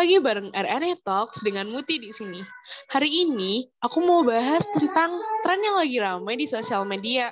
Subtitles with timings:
[0.00, 2.40] lagi bareng RNA Talks dengan Muti di sini.
[2.88, 7.28] Hari ini aku mau bahas tentang tren yang lagi ramai di sosial media.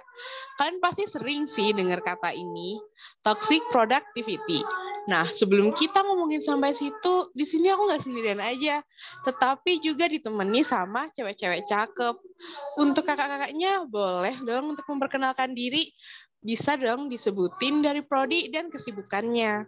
[0.60, 2.76] Kalian pasti sering sih dengar kata ini,
[3.24, 4.60] toxic productivity.
[5.08, 8.84] Nah, sebelum kita ngomongin sampai situ, di sini aku nggak sendirian aja,
[9.24, 12.20] tetapi juga ditemani sama cewek-cewek cakep.
[12.76, 15.88] Untuk kakak-kakaknya, boleh dong untuk memperkenalkan diri.
[16.44, 19.64] Bisa dong disebutin dari prodi dan kesibukannya.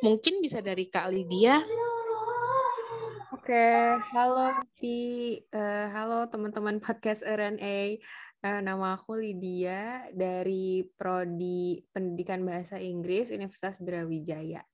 [0.00, 1.60] Mungkin bisa dari Kak Lydia.
[3.36, 3.68] Oke,
[4.16, 8.00] halo di uh, halo teman-teman podcast RNA.
[8.40, 14.64] Uh, eh, nama aku Lydia dari Prodi Pendidikan Bahasa Inggris Universitas Brawijaya.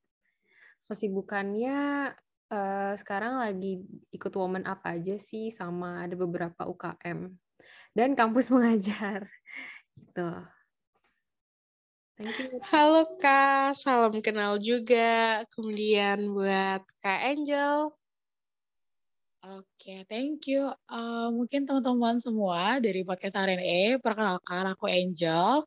[0.87, 2.15] Kesibukannya
[2.55, 3.83] uh, sekarang lagi
[4.15, 7.34] ikut Woman Up aja sih sama ada beberapa UKM
[7.98, 9.27] dan kampus mengajar
[9.98, 10.31] gitu.
[12.17, 12.56] Thank you.
[12.64, 15.45] Halo Kak, salam kenal juga.
[15.53, 17.92] Kemudian buat Kak Angel.
[19.45, 20.72] Oke, okay, thank you.
[20.89, 25.61] Uh, mungkin teman-teman semua dari podcast RNE, perkenalkan aku Angel.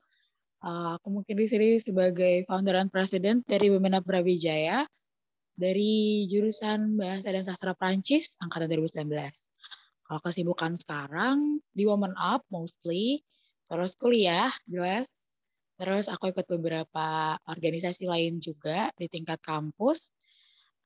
[0.65, 4.89] Uh, aku mungkin di sini sebagai founder dan president dari Women Brawijaya
[5.53, 9.05] dari jurusan Bahasa dan Sastra Prancis angkatan 2019.
[10.01, 13.21] Kalau kesibukan sekarang di Women Up mostly,
[13.69, 15.05] terus kuliah jelas
[15.79, 20.03] Terus aku ikut beberapa organisasi lain juga di tingkat kampus,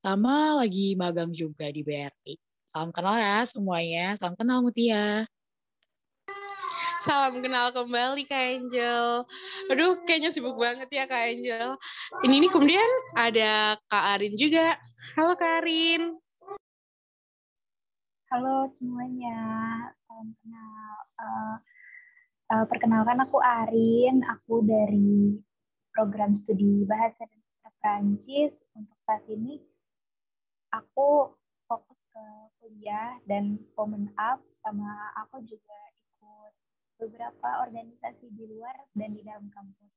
[0.06, 2.38] sama lagi magang juga di BRI.
[2.70, 5.26] Salam kenal ya semuanya, salam kenal Mutia.
[7.02, 9.26] Salam kenal kembali Kak Angel.
[9.74, 11.74] Aduh, kayaknya sibuk banget ya Kak Angel.
[12.22, 14.78] Ini nih kemudian ada Kak Arin juga.
[15.18, 16.22] Halo Kak Arin.
[18.30, 19.42] Halo semuanya,
[20.06, 20.94] salam kenal.
[21.18, 21.56] Uh,
[22.54, 25.42] Uh, perkenalkan aku Arin, aku dari
[25.90, 28.62] program studi Bahasa dan Sastra Prancis.
[28.78, 29.58] Untuk saat ini
[30.70, 31.34] aku
[31.66, 32.26] fokus ke
[32.62, 34.86] kuliah dan Women Up sama
[35.26, 36.54] aku juga ikut
[37.02, 39.94] beberapa organisasi di luar dan di dalam kampus.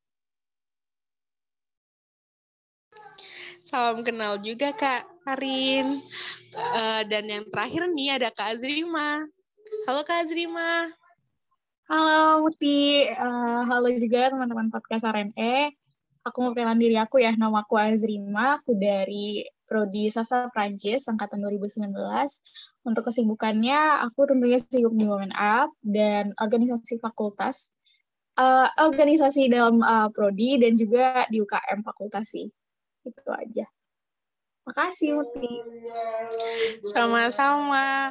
[3.69, 6.01] Salam kenal juga Kak Arin.
[6.57, 9.29] Uh, dan yang terakhir nih ada Kak Azrima.
[9.85, 10.89] Halo Kak Azrima.
[11.87, 15.71] Halo Muti, uh, halo juga teman-teman podcast RNE.
[16.27, 21.47] Aku mau perkenalan diri aku ya, nama aku Azrima, aku dari Prodi Sastra Prancis, Angkatan
[21.47, 21.87] 2019.
[22.91, 27.71] Untuk kesibukannya, aku tentunya sibuk di Women Up dan organisasi fakultas,
[28.35, 32.51] uh, organisasi dalam uh, Prodi dan juga di UKM fakultas sih.
[33.07, 33.63] Itu aja.
[34.67, 35.63] Makasih Muti.
[36.91, 38.11] Sama-sama.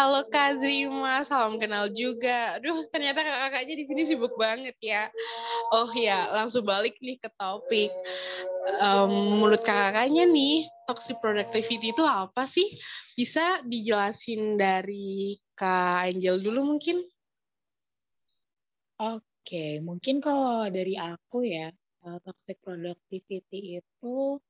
[0.00, 2.56] Halo Kak Zima, salam kenal juga.
[2.56, 5.12] Aduh, ternyata kakak-kakaknya di sini sibuk banget ya.
[5.68, 7.92] Oh ya, langsung balik nih ke topik.
[8.80, 12.72] Um, menurut kakak-kakaknya nih, toxic productivity itu apa sih?
[13.12, 17.04] Bisa dijelasin dari Kak Angel dulu mungkin?
[18.96, 21.68] Oke, mungkin kalau dari aku ya,
[22.06, 24.40] eh, toxic productivity itu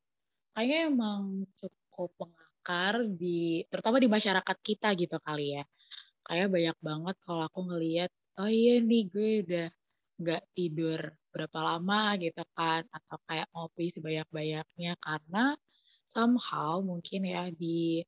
[0.54, 1.22] kayaknya emang
[1.60, 5.64] cukup mengakar di terutama di masyarakat kita gitu kali ya.
[6.26, 9.66] Kayak banyak banget kalau aku ngelihat, oh iya nih gue udah
[10.22, 11.00] nggak tidur
[11.32, 15.44] berapa lama gitu kan, atau kayak ngopi sebanyak-banyaknya karena
[16.10, 18.04] somehow mungkin ya di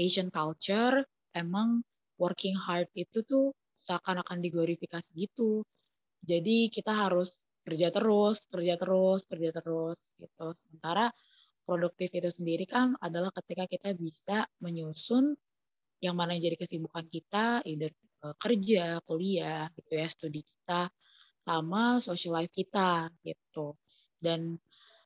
[0.00, 1.04] Asian culture
[1.36, 1.84] emang
[2.20, 3.52] working hard itu tuh
[3.84, 5.62] seakan-akan diglorifikasi gitu.
[6.24, 7.30] Jadi kita harus
[7.66, 10.46] kerja terus, kerja terus, kerja terus gitu.
[10.58, 11.10] Sementara
[11.62, 15.34] produktif itu sendiri kan adalah ketika kita bisa menyusun
[16.02, 17.94] yang mana yang jadi kesibukan kita, either
[18.26, 20.90] uh, kerja, kuliah, gitu ya, studi kita,
[21.46, 23.78] sama social life kita, gitu.
[24.18, 24.58] Dan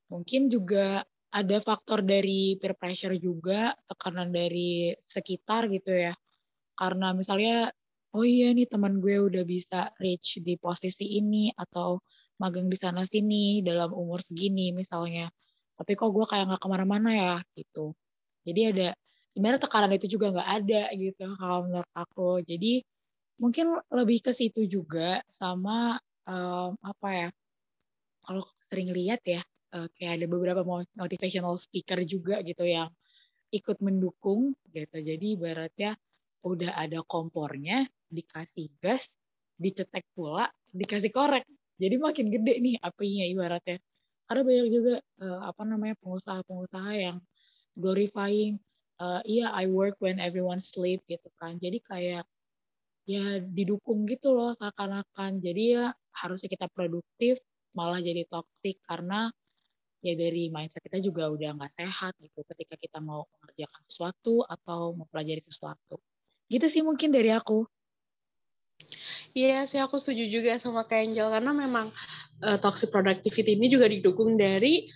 [0.09, 6.17] mungkin juga ada faktor dari peer pressure juga, tekanan dari sekitar gitu ya.
[6.73, 7.69] Karena misalnya,
[8.17, 12.01] oh iya nih teman gue udah bisa reach di posisi ini, atau
[12.41, 15.29] magang di sana sini dalam umur segini misalnya
[15.77, 17.93] tapi kok gue kayak nggak ke mana-mana ya gitu.
[18.49, 18.89] Jadi ada
[19.37, 22.41] sebenarnya tekanan itu juga nggak ada gitu kalau menurut aku.
[22.43, 22.81] Jadi
[23.37, 27.29] mungkin lebih ke situ juga sama um, apa ya
[28.25, 29.45] kalau sering lihat ya
[29.77, 30.63] uh, kayak ada beberapa
[30.97, 32.89] motivational speaker juga gitu yang
[33.53, 34.97] ikut mendukung gitu.
[34.99, 35.95] Jadi ibaratnya
[36.47, 39.13] udah ada kompornya dikasih gas
[39.61, 41.45] dicetek pula dikasih korek.
[41.77, 43.77] Jadi makin gede nih apinya ibaratnya
[44.27, 47.19] ada banyak juga uh, apa namanya pengusaha-pengusaha yang
[47.79, 48.59] glorifying
[48.99, 52.25] uh, iya I work when everyone sleep gitu kan jadi kayak
[53.07, 57.39] ya didukung gitu loh seakan-akan jadi ya harusnya kita produktif
[57.77, 59.31] malah jadi toxic karena
[60.07, 64.95] ya dari mindset kita juga udah nggak sehat gitu ketika kita mau mengerjakan sesuatu atau
[64.95, 65.99] mau pelajari sesuatu.
[66.47, 67.67] Gitu sih mungkin dari aku.
[69.37, 71.87] Iya sih aku setuju juga sama kayak Angel karena memang
[72.41, 74.89] uh, toxic productivity ini juga didukung dari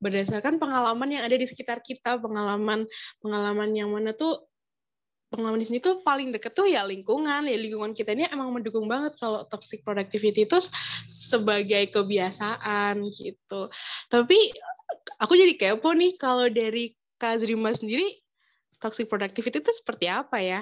[0.00, 2.88] berdasarkan pengalaman yang ada di sekitar kita, pengalaman
[3.20, 4.48] pengalaman yang mana tuh
[5.28, 8.84] pengalaman di sini tuh paling deket tuh ya lingkungan ya lingkungan kita ini emang mendukung
[8.84, 10.60] banget kalau toxic productivity itu
[11.08, 13.72] sebagai kebiasaan gitu
[14.12, 14.52] tapi
[15.16, 18.20] aku jadi kepo nih kalau dari Kak Zrima sendiri
[18.82, 20.60] toxic productivity itu seperti apa ya?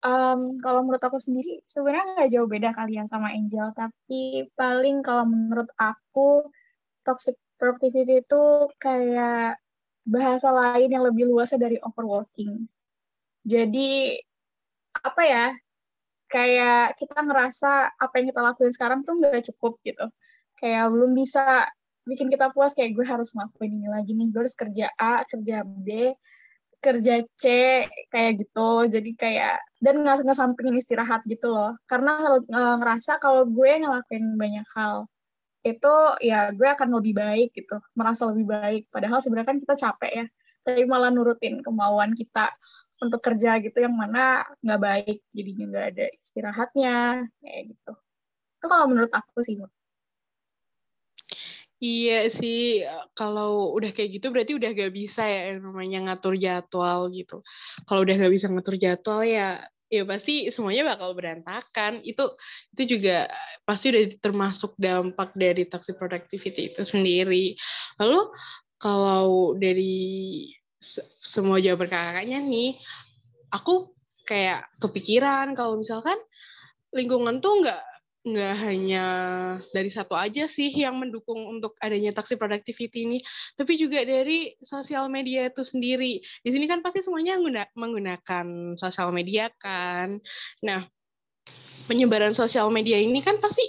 [0.00, 5.28] Um, kalau menurut aku sendiri sebenarnya nggak jauh beda kalian sama Angel tapi paling kalau
[5.28, 6.48] menurut aku
[7.04, 8.42] toxic productivity itu
[8.80, 9.60] kayak
[10.08, 12.64] bahasa lain yang lebih luasnya dari overworking.
[13.44, 14.16] Jadi
[14.96, 15.46] apa ya?
[16.30, 20.06] Kayak kita ngerasa apa yang kita lakuin sekarang tuh nggak cukup gitu.
[20.56, 21.68] Kayak belum bisa
[22.08, 24.32] bikin kita puas kayak gue harus ngelakuin ini lagi nih.
[24.32, 26.14] Gue harus kerja A, kerja B,
[26.80, 27.44] kerja C
[28.12, 28.70] kayak gitu.
[28.88, 31.76] Jadi kayak dan nggak ngesampingin istirahat gitu loh.
[31.86, 32.38] Karena kalau
[32.80, 35.06] ngerasa kalau gue ngelakuin banyak hal
[35.60, 35.94] itu
[36.24, 38.82] ya gue akan lebih baik gitu, merasa lebih baik.
[38.88, 40.26] Padahal sebenarnya kan kita capek ya,
[40.64, 42.48] tapi malah nurutin kemauan kita
[43.00, 46.96] untuk kerja gitu yang mana nggak baik, jadinya nggak ada istirahatnya
[47.44, 47.92] kayak gitu.
[48.60, 49.56] Itu kalau menurut aku sih.
[51.80, 52.84] Iya sih,
[53.16, 57.40] kalau udah kayak gitu berarti udah gak bisa ya yang namanya ngatur jadwal gitu.
[57.88, 62.04] Kalau udah gak bisa ngatur jadwal ya ya pasti semuanya bakal berantakan.
[62.04, 62.36] Itu
[62.76, 63.32] itu juga
[63.64, 67.56] pasti udah termasuk dampak dari toxic productivity itu sendiri.
[67.96, 68.28] Lalu
[68.76, 70.44] kalau dari
[71.24, 72.76] semua jawaban kakaknya nih,
[73.56, 73.96] aku
[74.28, 76.16] kayak kepikiran kalau misalkan
[76.92, 77.82] lingkungan tuh nggak
[78.20, 79.04] nggak hanya
[79.72, 83.18] dari satu aja sih yang mendukung untuk adanya taksi productivity ini,
[83.56, 86.20] tapi juga dari sosial media itu sendiri.
[86.20, 87.40] Di sini kan pasti semuanya
[87.72, 90.20] menggunakan sosial media kan.
[90.60, 90.84] Nah,
[91.88, 93.64] penyebaran sosial media ini kan pasti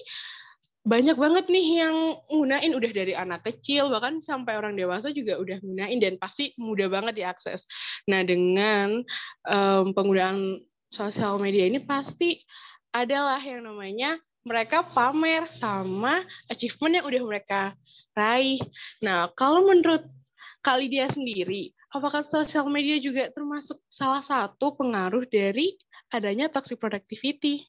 [0.81, 1.95] banyak banget nih yang
[2.25, 6.89] gunain udah dari anak kecil bahkan sampai orang dewasa juga udah gunain dan pasti mudah
[6.89, 7.69] banget diakses.
[8.09, 9.05] Nah dengan
[9.45, 10.57] um, penggunaan
[10.89, 12.41] sosial media ini pasti
[12.91, 17.61] adalah yang namanya mereka pamer sama achievement yang udah mereka
[18.17, 18.61] raih.
[19.01, 20.09] Nah, kalau menurut
[20.65, 25.77] kali dia sendiri, apakah sosial media juga termasuk salah satu pengaruh dari
[26.09, 27.65] adanya toxic productivity?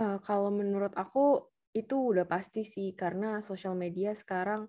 [0.00, 4.66] Uh, kalau menurut aku itu udah pasti sih karena sosial media sekarang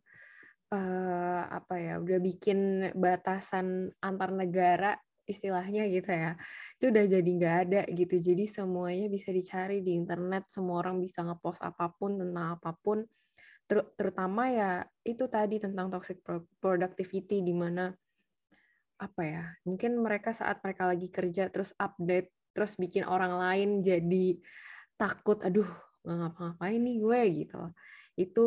[0.69, 4.93] uh, apa ya udah bikin batasan antar negara
[5.31, 6.35] istilahnya gitu ya.
[6.77, 8.15] Itu udah jadi nggak ada gitu.
[8.19, 10.51] Jadi semuanya bisa dicari di internet.
[10.51, 13.07] Semua orang bisa ngepost apa pun tentang apa pun.
[13.65, 16.19] Ter terutama ya itu tadi tentang toxic
[16.59, 17.89] productivity di mana
[19.01, 24.37] apa ya mungkin mereka saat mereka lagi kerja terus update terus bikin orang lain jadi
[24.93, 25.65] takut aduh
[26.05, 27.57] ngapa-ngapain nih gue gitu
[28.13, 28.45] itu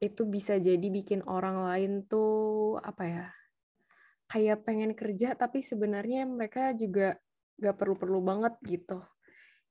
[0.00, 3.26] itu bisa jadi bikin orang lain tuh apa ya
[4.28, 7.16] kayak pengen kerja tapi sebenarnya mereka juga
[7.58, 9.00] gak perlu-perlu banget gitu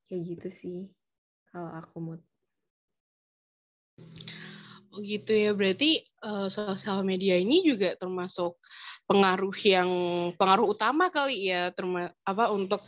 [0.09, 0.79] kayak gitu sih
[1.53, 2.21] kalau aku mood
[4.97, 8.57] Oh gitu ya, berarti uh, sosial media ini juga termasuk
[9.05, 9.89] pengaruh yang
[10.41, 12.81] pengaruh utama kali ya, terma, apa untuk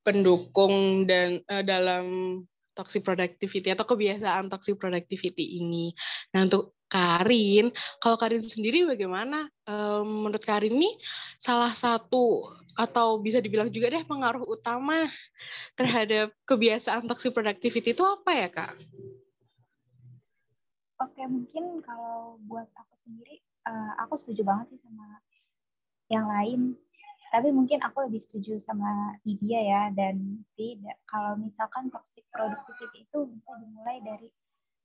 [0.00, 2.38] pendukung dan uh, dalam
[2.72, 5.92] toxic productivity atau kebiasaan toxic productivity ini.
[6.32, 9.50] Nah untuk Karin, kalau Karin sendiri bagaimana?
[9.66, 10.94] Um, menurut Karin nih
[11.42, 15.10] salah satu atau bisa dibilang juga deh pengaruh utama
[15.74, 18.78] terhadap kebiasaan toxic productivity itu apa ya kak?
[21.02, 25.18] Oke mungkin kalau buat aku sendiri, uh, aku setuju banget sih sama
[26.06, 26.78] yang lain.
[27.34, 30.94] Tapi mungkin aku lebih setuju sama Lydia ya dan tidak.
[31.10, 34.30] Kalau misalkan toxic productivity itu bisa dimulai dari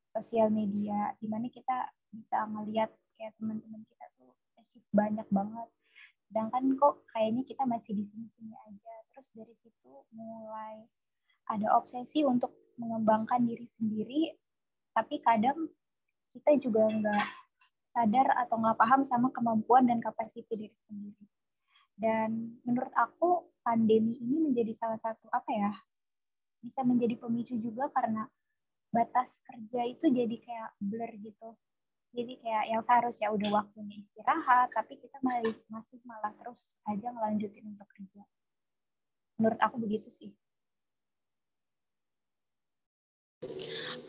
[0.10, 4.34] sosial media, di mana kita bisa ngelihat kayak teman-teman kita tuh
[4.90, 5.68] banyak banget.
[6.30, 8.96] Sedangkan kok kayaknya kita masih di sini-sini aja.
[9.14, 10.86] Terus dari situ mulai
[11.50, 14.34] ada obsesi untuk mengembangkan diri sendiri.
[14.94, 15.70] Tapi kadang
[16.34, 17.26] kita juga nggak
[17.94, 21.26] sadar atau nggak paham sama kemampuan dan kapasiti diri sendiri.
[22.00, 25.74] Dan menurut aku pandemi ini menjadi salah satu apa ya
[26.60, 28.28] bisa menjadi pemicu juga karena
[28.90, 31.50] batas kerja itu jadi kayak blur gitu.
[32.10, 36.58] Jadi kayak yang seharusnya udah waktunya istirahat tapi kita masih malah terus
[36.90, 38.22] aja ngelanjutin untuk kerja.
[39.38, 40.34] Menurut aku begitu sih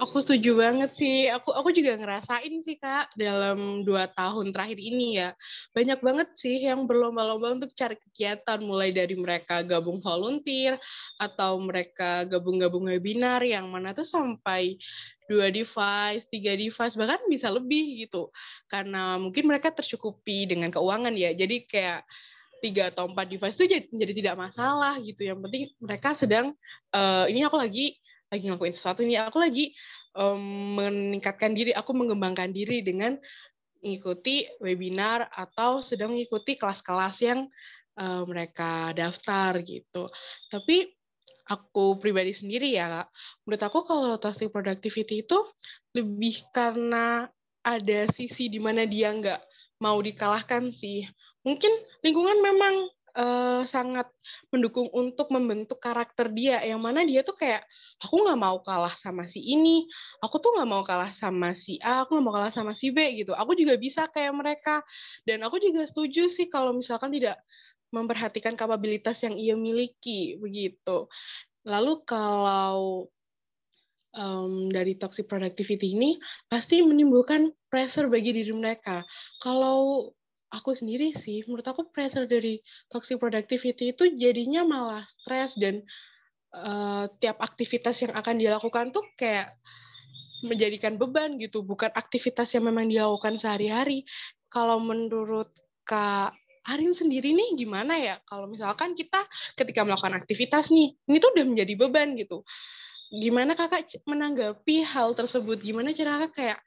[0.02, 1.30] Aku setuju banget sih.
[1.30, 5.38] Aku aku juga ngerasain sih kak dalam dua tahun terakhir ini ya
[5.70, 10.82] banyak banget sih yang berlomba-lomba untuk cari kegiatan mulai dari mereka gabung volunteer
[11.14, 14.82] atau mereka gabung-gabung webinar yang mana tuh sampai
[15.30, 18.34] dua device, tiga device bahkan bisa lebih gitu
[18.66, 21.30] karena mungkin mereka tercukupi dengan keuangan ya.
[21.38, 22.02] Jadi kayak
[22.66, 25.22] tiga atau empat device itu jadi, jadi tidak masalah gitu.
[25.22, 26.46] Yang penting mereka sedang
[26.90, 27.94] uh, ini aku lagi
[28.30, 29.74] lagi ngelakuin sesuatu ini aku lagi
[30.14, 33.18] um, meningkatkan diri aku mengembangkan diri dengan
[33.82, 37.50] mengikuti webinar atau sedang mengikuti kelas-kelas yang
[37.98, 40.06] uh, mereka daftar gitu.
[40.46, 40.94] Tapi
[41.50, 43.08] aku pribadi sendiri ya kak
[43.42, 45.38] menurut aku kalau toxic productivity itu
[45.98, 47.26] lebih karena
[47.66, 49.40] ada sisi di mana dia nggak
[49.82, 51.02] mau dikalahkan sih.
[51.42, 51.72] Mungkin
[52.06, 52.74] lingkungan memang
[53.14, 54.06] uh, sangat
[54.50, 56.62] mendukung untuk membentuk karakter dia.
[56.62, 57.62] Yang mana dia tuh kayak
[58.02, 59.86] aku nggak mau kalah sama si ini
[60.22, 62.98] aku tuh nggak mau kalah sama si A aku nggak mau kalah sama si B
[63.18, 63.32] gitu.
[63.36, 64.82] Aku juga bisa kayak mereka.
[65.24, 67.38] Dan aku juga setuju sih kalau misalkan tidak
[67.90, 71.10] memperhatikan kapabilitas yang ia miliki begitu.
[71.66, 73.10] Lalu kalau
[74.16, 79.06] um, dari toxic productivity ini pasti menimbulkan pressure bagi diri mereka.
[79.42, 80.10] Kalau
[80.50, 82.58] aku sendiri sih, menurut aku pressure dari
[82.90, 85.86] toxic productivity itu jadinya malah stres dan
[86.54, 89.54] uh, tiap aktivitas yang akan dilakukan tuh kayak
[90.42, 94.02] menjadikan beban gitu, bukan aktivitas yang memang dilakukan sehari-hari.
[94.50, 95.52] Kalau menurut
[95.86, 96.34] Kak
[96.66, 98.16] Arin sendiri nih gimana ya?
[98.26, 99.24] Kalau misalkan kita
[99.56, 102.42] ketika melakukan aktivitas nih, ini tuh udah menjadi beban gitu.
[103.10, 105.58] Gimana kakak menanggapi hal tersebut?
[105.58, 106.58] Gimana cara kakak kayak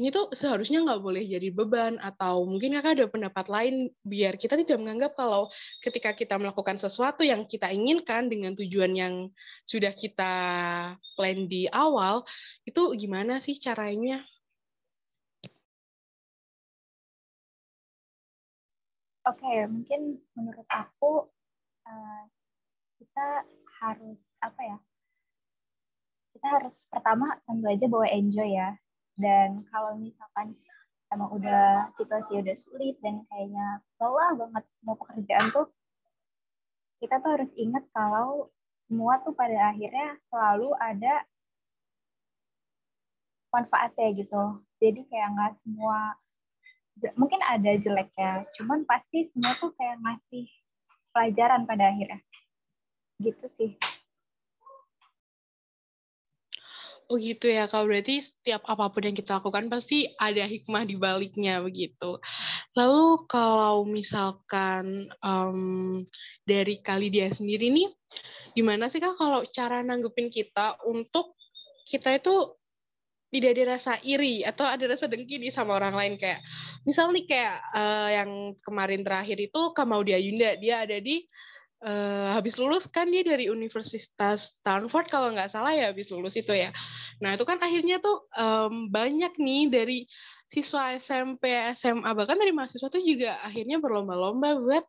[0.00, 4.58] ini tuh seharusnya nggak boleh jadi beban atau mungkin kakak ada pendapat lain biar kita
[4.58, 5.46] tidak menganggap kalau
[5.78, 9.14] ketika kita melakukan sesuatu yang kita inginkan dengan tujuan yang
[9.62, 10.34] sudah kita
[11.14, 12.26] plan di awal
[12.66, 14.26] itu gimana sih caranya?
[19.22, 21.30] Oke, mungkin menurut aku
[21.86, 22.22] uh,
[22.98, 23.46] kita
[23.78, 24.78] harus apa ya?
[26.42, 28.74] Kita harus pertama tentu aja bawa enjoy ya.
[29.14, 30.58] Dan kalau misalkan
[31.14, 35.70] emang udah situasi udah sulit dan kayaknya lelah banget semua pekerjaan tuh
[36.98, 38.50] kita tuh harus ingat kalau
[38.90, 41.22] semua tuh pada akhirnya selalu ada
[43.54, 44.42] manfaatnya gitu.
[44.82, 46.18] Jadi kayak nggak semua
[47.14, 50.50] mungkin ada jeleknya cuman pasti semua tuh kayak ngasih
[51.14, 52.18] pelajaran pada akhirnya.
[53.22, 53.78] Gitu sih
[57.12, 60.96] Oh gitu ya, kalau berarti setiap apa pun yang kita lakukan pasti ada hikmah di
[60.96, 62.16] baliknya begitu.
[62.72, 66.00] Lalu kalau misalkan um,
[66.48, 67.92] dari kali dia sendiri nih,
[68.56, 71.36] gimana sih kak kalau cara nanggepin kita untuk
[71.84, 72.56] kita itu
[73.28, 76.14] tidak ada rasa iri atau ada rasa dengki di sama orang lain?
[76.16, 76.40] Kayak
[76.88, 78.30] misal nih kayak uh, yang
[78.64, 80.56] kemarin terakhir itu Kamaudia Yunda.
[80.56, 81.28] Dia ada di
[81.82, 86.54] uh, habis lulus kan dia dari Universitas Stanford kalau nggak salah ya habis lulus itu
[86.54, 86.70] ya.
[87.18, 89.98] Nah itu kan akhirnya tuh um, banyak nih dari
[90.48, 94.84] siswa SMP, SMA bahkan dari mahasiswa tuh juga akhirnya berlomba-lomba buat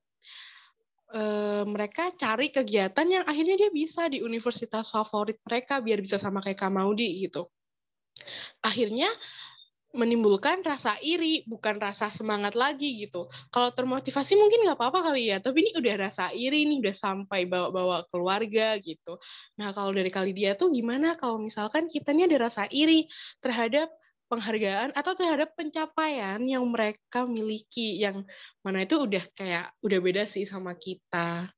[1.16, 6.44] uh, mereka cari kegiatan yang akhirnya dia bisa di universitas favorit mereka biar bisa sama
[6.44, 7.48] kayak Kamaudi gitu.
[8.62, 9.10] Akhirnya
[9.94, 13.30] menimbulkan rasa iri, bukan rasa semangat lagi gitu.
[13.54, 17.46] Kalau termotivasi mungkin nggak apa-apa kali ya, tapi ini udah rasa iri nih, udah sampai
[17.46, 19.22] bawa-bawa keluarga gitu.
[19.62, 23.06] Nah kalau dari kali dia tuh gimana kalau misalkan kita ini ada rasa iri
[23.38, 23.94] terhadap
[24.34, 28.26] penghargaan atau terhadap pencapaian yang mereka miliki, yang
[28.66, 31.54] mana itu udah kayak udah beda sih sama kita.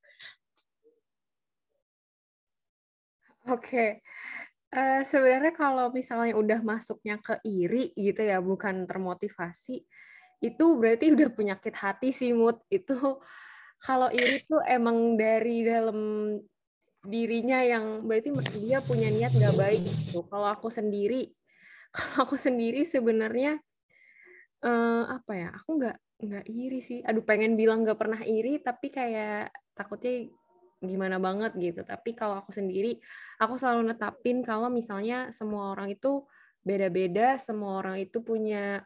[3.46, 4.02] Oke,
[4.76, 9.88] Uh, sebenarnya kalau misalnya udah masuknya ke iri gitu ya, bukan termotivasi,
[10.44, 12.60] itu berarti udah penyakit hati sih mood.
[12.68, 13.24] Itu
[13.80, 16.00] kalau iri tuh emang dari dalam
[17.06, 20.28] dirinya yang berarti dia punya niat nggak baik gitu.
[20.28, 21.32] Kalau aku sendiri,
[21.96, 23.56] kalau aku sendiri sebenarnya
[24.66, 25.50] uh, apa ya?
[25.64, 27.00] Aku nggak nggak iri sih.
[27.08, 30.28] Aduh pengen bilang nggak pernah iri, tapi kayak takutnya
[30.84, 31.82] gimana banget gitu.
[31.84, 33.00] Tapi kalau aku sendiri,
[33.40, 36.26] aku selalu netapin kalau misalnya semua orang itu
[36.66, 38.84] beda-beda, semua orang itu punya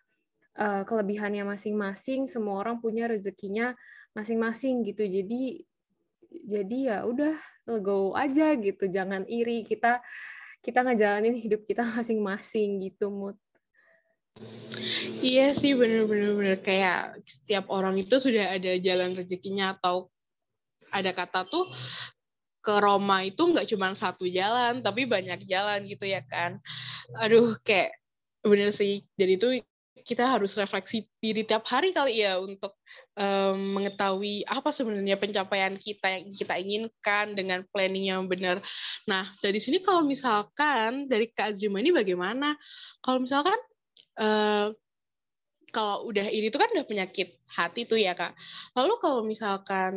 [0.59, 3.73] uh, kelebihannya masing-masing, semua orang punya rezekinya
[4.13, 5.07] masing-masing gitu.
[5.07, 5.63] Jadi
[6.29, 7.35] jadi ya udah
[7.81, 9.65] go aja gitu, jangan iri.
[9.65, 10.03] Kita
[10.59, 13.37] kita ngejalanin hidup kita masing-masing gitu, mood.
[15.19, 20.07] Iya sih bener-bener kayak setiap orang itu sudah ada jalan rezekinya atau
[20.91, 21.69] ada kata tuh
[22.59, 26.59] ke Roma itu nggak cuma satu jalan, tapi banyak jalan gitu ya kan.
[27.17, 27.95] aduh kayak
[28.45, 29.47] bener sih jadi itu
[30.09, 32.73] kita harus refleksi diri tiap hari kali ya untuk
[33.13, 38.57] um, mengetahui apa sebenarnya pencapaian kita yang kita inginkan dengan planning yang benar.
[39.05, 42.57] Nah, dari sini kalau misalkan dari Kak Azrima ini bagaimana?
[43.05, 43.57] Kalau misalkan
[44.17, 44.73] uh,
[45.69, 48.33] kalau udah ini tuh kan udah penyakit hati tuh ya kak.
[48.77, 49.93] Lalu kalau misalkan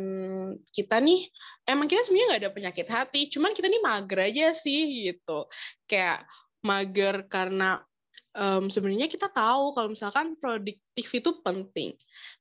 [0.73, 1.29] kita nih,
[1.69, 5.45] emang kita sebenarnya nggak ada penyakit hati, cuman kita nih mager aja sih gitu.
[5.85, 6.25] Kayak
[6.63, 7.83] mager karena
[8.33, 11.93] um, sebenarnya kita tahu kalau misalkan produktif itu penting,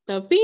[0.08, 0.40] tapi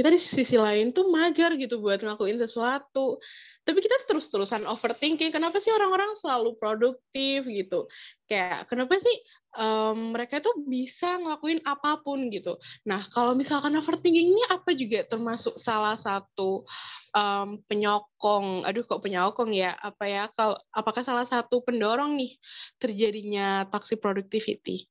[0.00, 3.20] kita di sisi lain tuh mager gitu buat ngelakuin sesuatu.
[3.68, 5.28] Tapi kita terus-terusan overthinking.
[5.28, 7.84] Kenapa sih orang-orang selalu produktif gitu?
[8.24, 9.12] Kayak kenapa sih
[9.60, 12.56] um, mereka tuh bisa ngelakuin apa pun gitu.
[12.88, 16.64] Nah, kalau misalkan overthinking ini apa juga termasuk salah satu
[17.12, 22.40] um, penyokong, aduh kok penyokong ya, apa ya, kalau apakah salah satu pendorong nih
[22.80, 24.88] terjadinya toxic productivity?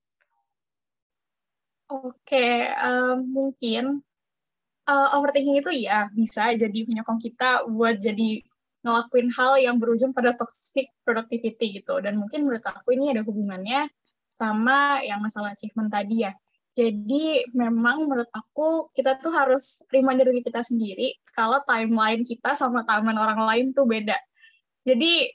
[1.90, 4.06] Oke, um, mungkin
[4.90, 8.42] uh, overthinking itu ya bisa jadi penyokong kita buat jadi
[8.82, 12.02] ngelakuin hal yang berujung pada toxic productivity gitu.
[12.02, 13.92] Dan mungkin menurut aku ini ada hubungannya
[14.34, 16.34] sama yang masalah achievement tadi ya.
[16.74, 22.88] Jadi memang menurut aku kita tuh harus reminder diri kita sendiri kalau timeline kita sama
[22.88, 24.16] timeline orang lain tuh beda.
[24.88, 25.28] Jadi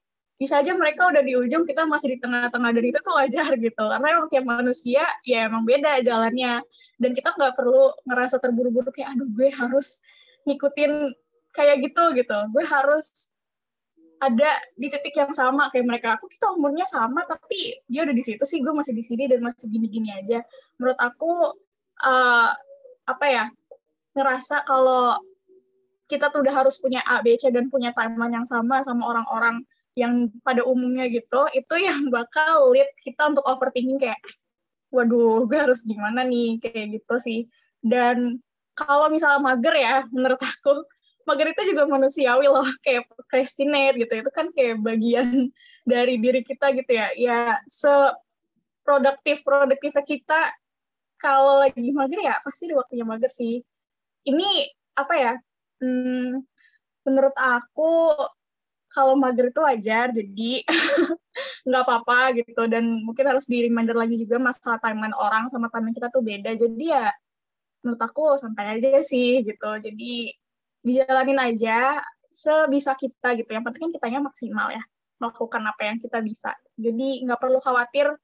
[0.44, 3.84] bisa aja mereka udah di ujung kita masih di tengah-tengah dan itu tuh wajar gitu.
[3.88, 6.60] Karena emang tiap manusia ya emang beda jalannya.
[7.00, 10.04] Dan kita nggak perlu ngerasa terburu-buru kayak aduh gue harus
[10.44, 10.92] ngikutin
[11.56, 12.38] kayak gitu gitu.
[12.52, 13.32] Gue harus
[14.20, 16.20] ada di titik yang sama kayak mereka.
[16.20, 19.40] Aku kita umurnya sama tapi dia udah di situ sih gue masih di sini dan
[19.40, 20.44] masih gini-gini aja.
[20.76, 21.56] Menurut aku
[22.04, 22.52] uh,
[23.08, 23.44] apa ya
[24.12, 25.16] ngerasa kalau
[26.04, 29.64] kita tuh udah harus punya A, B, C dan punya timeline yang sama sama orang-orang
[29.94, 34.18] yang pada umumnya gitu itu yang bakal lead kita untuk overthinking kayak
[34.94, 36.62] waduh gue harus gimana nih?
[36.62, 37.40] Kayak gitu sih.
[37.83, 38.38] Dan
[38.78, 40.87] kalau misalnya mager ya menurut aku
[41.26, 42.62] mager itu juga manusiawi loh.
[42.87, 44.12] Kayak procrastinate gitu.
[44.22, 45.50] Itu kan kayak bagian
[45.92, 47.11] dari diri kita gitu ya.
[47.18, 47.90] Ya se
[48.87, 50.40] produktif produktifnya kita
[51.18, 53.59] kalau lagi mager ya pasti di waktunya mager sih.
[54.24, 55.33] Ini apa ya
[55.83, 56.38] hmm,
[57.02, 58.14] menurut aku
[58.94, 60.62] kalau mager itu wajar jadi
[61.66, 62.62] nggak apa-apa gitu.
[62.70, 66.54] Dan mungkin harus di reminder lagi juga masalah timeline orang sama timeline kita tuh beda.
[66.54, 67.11] Jadi ya
[67.83, 69.70] menurut aku santai aja sih gitu.
[69.83, 70.30] Jadi
[70.87, 71.98] dijalanin aja
[72.30, 73.50] sebisa kita gitu.
[73.50, 74.83] Yang penting kan kitanya maksimal ya
[75.18, 76.54] melakukan apa yang kita bisa.
[76.78, 78.14] Jadi nggak perlu khawatir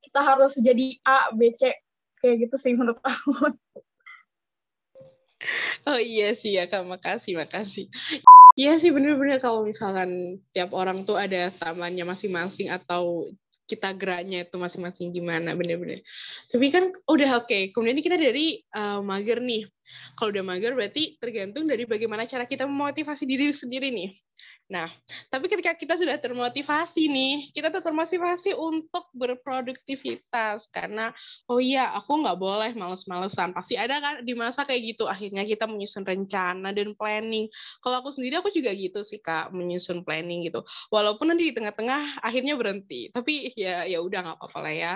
[0.00, 1.72] kita harus jadi A B C
[2.20, 3.56] kayak gitu sih menurut aku.
[5.88, 7.88] Oh iya sih ya kak, makasih, makasih.
[8.60, 13.32] Iya sih bener-bener kalau misalkan tiap orang tuh ada tamannya masing-masing atau
[13.64, 16.04] kita geraknya itu masing-masing gimana bener-bener.
[16.52, 17.62] Tapi kan udah oke, okay.
[17.72, 19.64] kemudian kita dari uh, mager nih.
[20.18, 24.10] Kalau udah mager berarti tergantung dari bagaimana cara kita memotivasi diri sendiri nih.
[24.70, 24.86] Nah,
[25.34, 31.10] tapi ketika kita sudah termotivasi nih, kita tuh termotivasi untuk berproduktivitas karena
[31.50, 33.50] oh iya aku nggak boleh males-malesan.
[33.50, 35.10] Pasti ada kan di masa kayak gitu.
[35.10, 37.50] Akhirnya kita menyusun rencana dan planning.
[37.82, 40.62] Kalau aku sendiri aku juga gitu sih kak menyusun planning gitu.
[40.94, 43.10] Walaupun nanti di tengah-tengah akhirnya berhenti.
[43.10, 44.94] Tapi ya ya udah nggak apa-apa lah ya.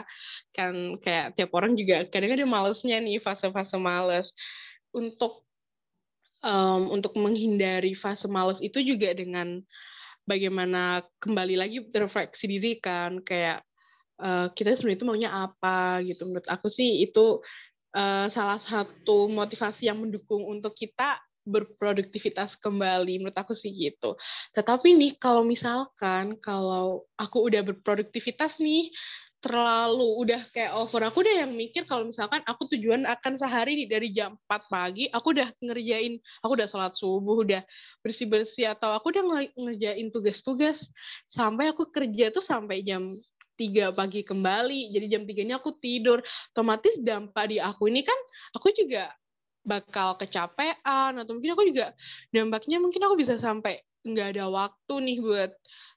[0.55, 4.31] Kan kayak tiap orang juga kadang-kadang malesnya nih fase-fase males.
[4.95, 5.45] Untuk
[6.45, 9.59] um, untuk menghindari fase males itu juga dengan
[10.29, 13.61] bagaimana kembali lagi refleksi diri kan kayak
[14.21, 17.41] uh, kita sebenarnya itu maunya apa gitu menurut aku sih itu
[17.97, 24.17] uh, salah satu motivasi yang mendukung untuk kita berproduktivitas kembali menurut aku sih gitu.
[24.57, 28.89] Tetapi nih kalau misalkan kalau aku udah berproduktivitas nih
[29.45, 31.05] terlalu udah kayak over.
[31.05, 35.05] Aku udah yang mikir kalau misalkan aku tujuan akan sehari nih dari jam 4 pagi
[35.13, 37.61] aku udah ngerjain aku udah sholat subuh udah
[38.01, 40.89] bersih bersih atau aku udah ngerjain tugas-tugas.
[41.29, 43.13] Sampai aku kerja tuh sampai jam
[43.55, 46.25] tiga pagi kembali jadi jam tiga ini aku tidur.
[46.57, 48.17] Otomatis dampak di aku ini kan
[48.57, 49.13] aku juga
[49.61, 51.93] bakal kecapean atau mungkin aku juga
[52.33, 55.53] dampaknya mungkin aku bisa sampai nggak ada waktu nih buat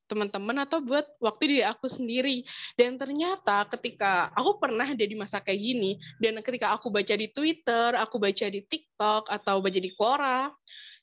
[0.08, 2.48] teman-teman atau buat waktu diri aku sendiri.
[2.80, 7.28] Dan ternyata ketika aku pernah ada di masa kayak gini, dan ketika aku baca di
[7.30, 10.50] Twitter, aku baca di TikTok, atau baca di Quora,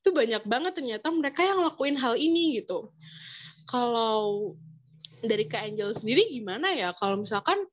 [0.00, 2.92] itu banyak banget ternyata mereka yang lakuin hal ini gitu.
[3.68, 4.52] Kalau
[5.24, 6.92] dari Kak Angel sendiri gimana ya?
[6.96, 7.64] Kalau misalkan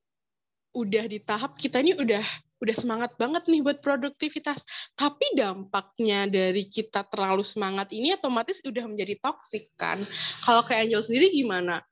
[0.72, 2.24] udah di tahap kita ini udah
[2.62, 4.62] udah semangat banget nih buat produktivitas.
[4.94, 10.06] Tapi dampaknya dari kita terlalu semangat ini otomatis udah menjadi toksik kan.
[10.46, 11.82] Kalau kayak Angel sendiri gimana?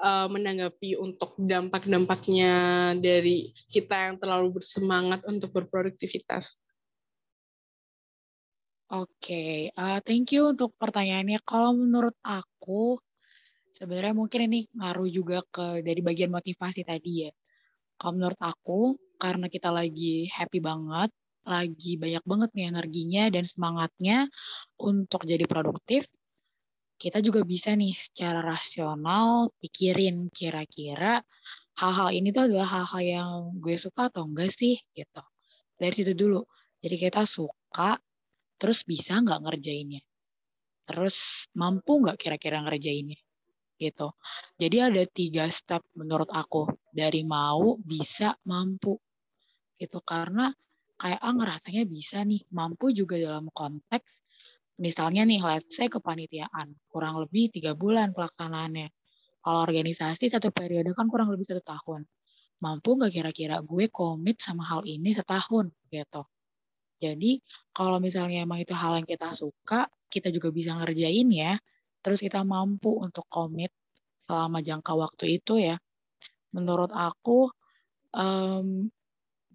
[0.00, 2.52] uh, menanggapi untuk dampak-dampaknya
[2.98, 6.56] dari kita yang terlalu bersemangat untuk berproduktivitas?
[8.86, 9.56] Oke, okay.
[9.74, 11.42] uh, thank you untuk pertanyaannya.
[11.42, 12.94] Kalau menurut aku,
[13.74, 17.32] sebenarnya mungkin ini ngaruh juga ke dari bagian motivasi tadi ya.
[17.98, 21.10] Kalau menurut aku, karena kita lagi happy banget,
[21.46, 24.16] lagi banyak banget nih energinya dan semangatnya
[24.80, 26.06] untuk jadi produktif,
[26.96, 31.20] kita juga bisa nih secara rasional pikirin kira-kira
[31.76, 35.22] hal-hal ini tuh adalah hal-hal yang gue suka atau enggak sih gitu.
[35.76, 36.40] Dari situ dulu.
[36.80, 38.00] Jadi kita suka
[38.56, 40.02] Terus bisa nggak ngerjainnya?
[40.88, 43.20] Terus mampu nggak kira-kira ngerjainnya?
[43.76, 44.08] Gitu.
[44.56, 46.72] Jadi ada tiga step menurut aku.
[46.88, 48.96] Dari mau, bisa, mampu.
[49.76, 49.98] Gitu.
[50.02, 50.52] Karena
[50.96, 52.42] kayak ah ngerasanya bisa nih.
[52.52, 54.24] Mampu juga dalam konteks
[54.76, 58.92] misalnya nih let's say kepanitiaan kurang lebih tiga bulan pelaksanaannya
[59.40, 62.04] kalau organisasi satu periode kan kurang lebih satu tahun
[62.60, 66.28] mampu nggak kira-kira gue komit sama hal ini setahun gitu
[66.96, 67.40] jadi
[67.76, 71.60] kalau misalnya emang itu hal yang kita suka, kita juga bisa ngerjain ya.
[72.00, 73.68] Terus kita mampu untuk komit
[74.24, 75.76] selama jangka waktu itu ya.
[76.56, 77.52] Menurut aku
[78.16, 78.88] um,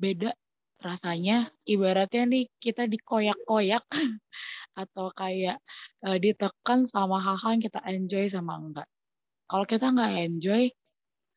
[0.01, 0.33] beda
[0.81, 1.53] rasanya.
[1.69, 3.85] Ibaratnya nih kita dikoyak-koyak
[4.81, 5.61] atau kayak
[6.01, 8.89] uh, ditekan sama hal-hal yang kita enjoy sama enggak.
[9.45, 10.63] Kalau kita nggak enjoy,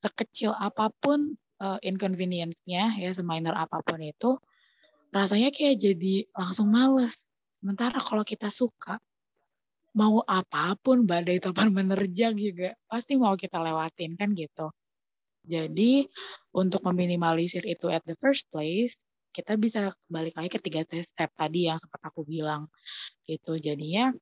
[0.00, 4.40] sekecil apa pun uh, inconvenience-nya ya, seminor apa pun itu,
[5.12, 7.12] rasanya kayak jadi langsung males.
[7.60, 9.00] Sementara kalau kita suka,
[9.94, 14.74] mau apa pun badai topan menerjang juga pasti mau kita lewatin kan gitu.
[15.44, 16.08] Jadi
[16.56, 18.96] untuk meminimalisir itu at the first place,
[19.34, 22.70] kita bisa balik lagi ke tiga step tadi yang sempat aku bilang
[23.28, 23.60] gitu.
[23.60, 24.14] Jadinya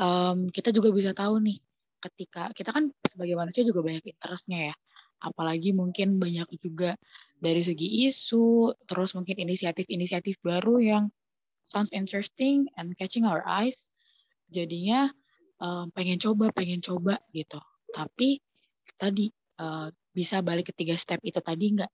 [0.00, 1.58] um, kita juga bisa tahu nih
[2.02, 4.74] ketika kita kan sebagai manusia juga banyak interestnya ya
[5.22, 6.96] apalagi mungkin banyak juga
[7.36, 11.04] dari segi isu, terus mungkin inisiatif-inisiatif baru yang
[11.68, 13.76] sounds interesting and catching our eyes.
[14.48, 15.10] Jadinya
[15.60, 17.60] um, pengen coba, pengen coba gitu.
[17.92, 18.40] Tapi
[18.96, 19.28] tadi
[19.60, 21.92] uh, bisa balik ke tiga step itu tadi enggak?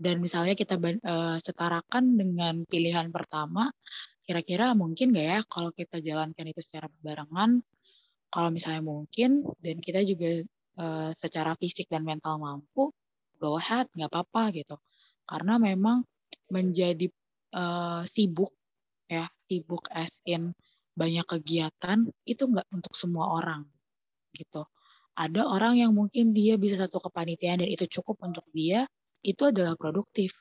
[0.00, 3.68] Dan misalnya kita uh, setarakan dengan pilihan pertama,
[4.24, 7.60] kira-kira mungkin nggak ya kalau kita jalankan itu secara berbarengan?
[8.30, 10.46] Kalau misalnya mungkin, dan kita juga
[10.78, 12.94] uh, secara fisik dan mental mampu,
[13.36, 14.78] go ahead, nggak apa-apa gitu.
[15.26, 16.06] Karena memang
[16.48, 17.10] menjadi
[17.58, 18.54] uh, sibuk,
[19.10, 20.54] ya sibuk as in
[20.94, 23.66] banyak kegiatan, itu nggak untuk semua orang
[24.32, 24.64] gitu.
[25.20, 28.88] Ada orang yang mungkin dia bisa satu kepanitiaan dan itu cukup untuk dia,
[29.20, 30.32] itu adalah produktif.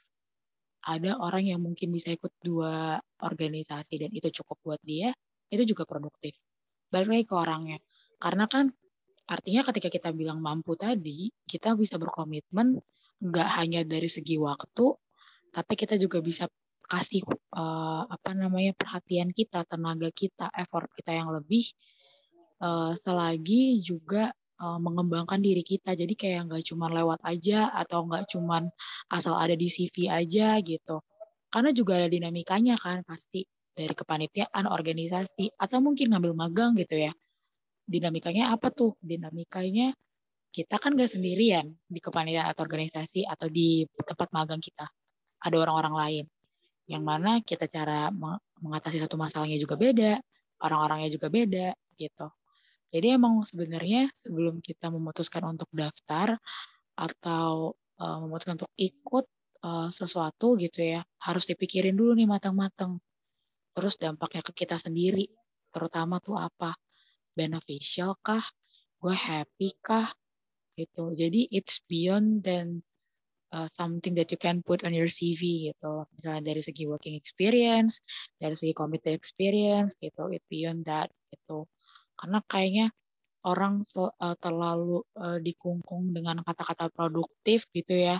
[0.87, 5.11] Ada orang yang mungkin bisa ikut dua organisasi dan itu cukup buat dia,
[5.51, 6.39] itu juga produktif.
[6.87, 7.79] Balik lagi ke orangnya.
[8.23, 8.71] Karena kan
[9.29, 12.81] Artinya ketika kita bilang mampu tadi, kita bisa berkomitmen
[13.21, 14.97] nggak hanya dari segi waktu,
[15.53, 16.49] tapi kita juga bisa
[16.89, 17.21] kasih
[17.53, 21.61] uh, apa namanya perhatian kita, tenaga kita, effort kita yang lebih
[22.65, 25.95] uh, selagi juga uh, mengembangkan diri kita.
[25.95, 28.67] Jadi kayak nggak cuma lewat aja atau nggak cuma
[29.11, 31.01] asal ada di CV aja gitu.
[31.49, 37.11] Karena juga ada dinamikanya kan pasti dari kepanitiaan, organisasi, atau mungkin ngambil magang gitu ya
[37.89, 38.93] dinamikanya apa tuh?
[39.01, 39.97] Dinamikanya
[40.53, 44.85] kita kan gak sendirian di kepanitiaan atau organisasi atau di tempat magang kita.
[45.41, 46.25] Ada orang-orang lain.
[46.85, 48.13] Yang mana kita cara
[48.61, 50.21] mengatasi satu masalahnya juga beda,
[50.61, 51.67] orang-orangnya juga beda
[51.97, 52.29] gitu.
[52.89, 56.37] Jadi emang sebenarnya sebelum kita memutuskan untuk daftar
[56.97, 59.25] atau uh, memutuskan untuk ikut
[59.61, 62.97] uh, sesuatu gitu ya, harus dipikirin dulu nih matang-matang.
[63.77, 65.29] Terus dampaknya ke kita sendiri,
[65.71, 66.73] terutama tuh apa?
[67.39, 68.43] beneficial kah?
[68.99, 70.11] Gue happy kah?
[70.75, 71.15] Gitu.
[71.15, 72.83] Jadi it's beyond than
[73.55, 76.03] uh, something that you can put on your CV gitu.
[76.19, 78.03] Misalnya dari segi working experience
[78.35, 81.63] dari segi committee experience gitu it beyond that gitu
[82.19, 82.87] karena kayaknya
[83.47, 88.19] orang uh, terlalu uh, dikungkung dengan kata-kata produktif gitu ya.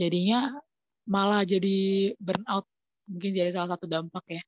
[0.00, 0.56] Jadinya
[1.04, 2.64] malah jadi burnout
[3.08, 4.42] mungkin jadi salah satu dampak ya.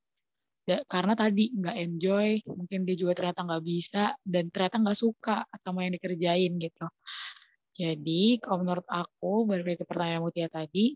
[0.86, 5.84] Karena tadi nggak enjoy mungkin dia juga ternyata nggak bisa dan ternyata nggak suka sama
[5.84, 6.86] yang dikerjain gitu.
[7.74, 10.94] Jadi kalau menurut aku balik ke pertanyaan Mutia tadi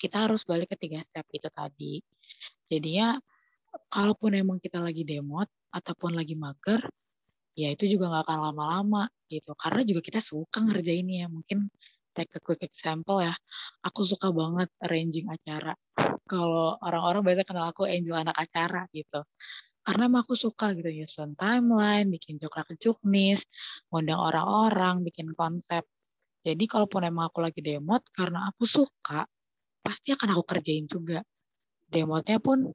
[0.00, 1.94] kita harus balik ke tiga step itu tadi.
[2.66, 3.18] Jadinya
[3.90, 6.80] kalaupun emang kita lagi demot ataupun lagi mager
[7.58, 11.70] ya itu juga nggak akan lama-lama gitu karena juga kita suka ngerjainnya mungkin
[12.14, 13.34] take a quick example ya.
[13.82, 15.74] Aku suka banget arranging acara.
[16.30, 19.26] Kalau orang-orang biasanya kenal aku Angel anak acara gitu.
[19.84, 23.44] karena emang aku suka gitu nyusun timeline, bikin jokrak juknis,
[23.92, 25.84] ngundang orang-orang, bikin konsep.
[26.40, 29.28] Jadi kalaupun emang aku lagi demot, karena aku suka,
[29.84, 31.20] pasti akan aku kerjain juga.
[31.92, 32.72] Demotnya pun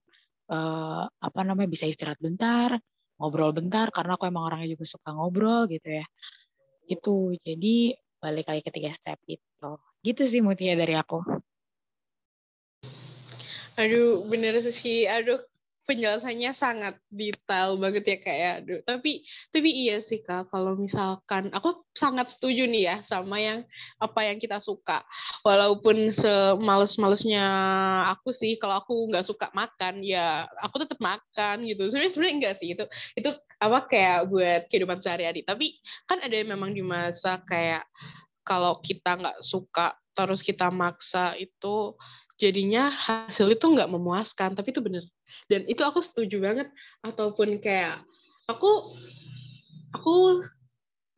[0.50, 2.76] uh, apa namanya bisa istirahat bentar,
[3.22, 6.06] ngobrol bentar karena aku emang orangnya juga suka ngobrol gitu ya.
[6.90, 9.72] Itu jadi balik lagi ke tiga step itu.
[10.04, 11.22] Gitu sih Mutia dari aku.
[13.80, 15.08] Aduh, bener sih.
[15.08, 15.40] Aduh,
[15.90, 18.52] penjelasannya sangat detail banget ya kak ya.
[18.62, 23.66] Aduh, tapi tapi iya sih kak kalau misalkan aku sangat setuju nih ya sama yang
[23.98, 25.02] apa yang kita suka.
[25.42, 27.46] Walaupun semales-malesnya
[28.14, 31.90] aku sih kalau aku nggak suka makan ya aku tetap makan gitu.
[31.90, 32.86] Sebenarnya sebenarnya enggak sih itu
[33.18, 35.42] itu apa kayak buat kehidupan sehari-hari.
[35.42, 37.82] Tapi kan ada yang memang di masa kayak
[38.46, 41.98] kalau kita nggak suka terus kita maksa itu
[42.40, 45.04] jadinya hasil itu nggak memuaskan tapi itu bener
[45.50, 46.68] dan itu aku setuju banget.
[47.06, 48.04] Ataupun kayak
[48.50, 48.98] aku
[49.94, 50.46] aku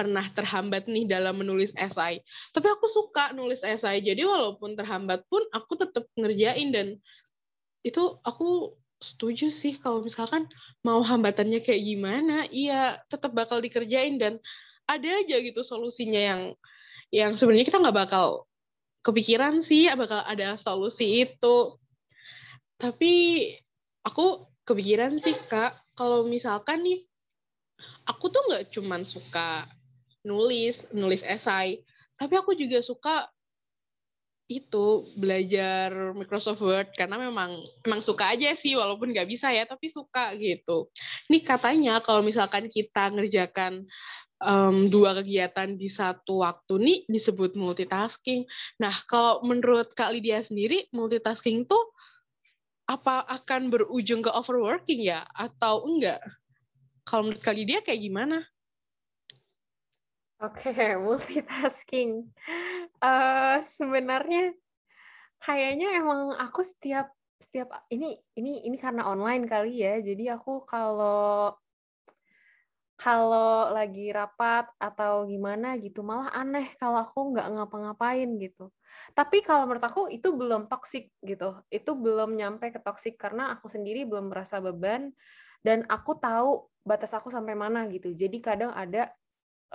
[0.02, 2.26] pernah terhambat nih dalam menulis esai.
[2.50, 4.02] Tapi aku suka nulis esai.
[4.02, 6.74] Jadi walaupun terhambat pun aku tetap ngerjain.
[6.74, 6.88] Dan
[7.86, 10.46] itu aku setuju sih kalau misalkan
[10.86, 14.18] mau hambatannya kayak gimana iya tetap bakal dikerjain.
[14.18, 14.42] Dan
[14.90, 16.42] ada aja gitu solusinya yang
[17.14, 18.50] yang sebenarnya kita nggak bakal
[19.06, 21.78] kepikiran sih bakal ada solusi itu.
[22.82, 23.14] Tapi
[24.06, 27.06] aku kepikiran sih kak, kalau misalkan nih,
[28.06, 29.66] aku tuh nggak cuman suka
[30.22, 31.82] nulis, nulis esai,
[32.18, 33.30] tapi aku juga suka
[34.52, 37.56] itu belajar Microsoft Word karena memang
[37.88, 40.92] memang suka aja sih walaupun nggak bisa ya tapi suka gitu.
[41.32, 43.88] Ini katanya kalau misalkan kita ngerjakan
[44.44, 48.44] um, dua kegiatan di satu waktu nih disebut multitasking.
[48.82, 51.96] Nah, kalau menurut Kak Lydia sendiri, multitasking tuh
[52.88, 56.22] apa akan berujung ke overworking ya atau enggak?
[57.06, 58.38] Kalau menurut Kak Lydia kayak gimana?
[60.42, 62.30] Oke, okay, multitasking.
[62.98, 64.58] Uh, sebenarnya
[65.42, 70.02] kayaknya emang aku setiap setiap ini ini ini karena online kali ya.
[70.02, 71.54] Jadi aku kalau
[73.02, 78.70] kalau lagi rapat atau gimana gitu malah aneh kalau aku nggak ngapa-ngapain gitu
[79.12, 81.60] tapi kalau menurut aku itu belum toksik gitu.
[81.68, 85.12] Itu belum nyampe ke toksik karena aku sendiri belum merasa beban
[85.62, 88.14] dan aku tahu batas aku sampai mana gitu.
[88.16, 89.12] Jadi kadang ada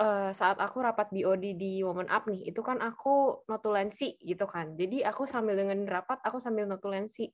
[0.00, 4.74] uh, saat aku rapat BOD di Woman Up nih itu kan aku notulensi gitu kan.
[4.74, 7.31] Jadi aku sambil dengan rapat aku sambil notulensi.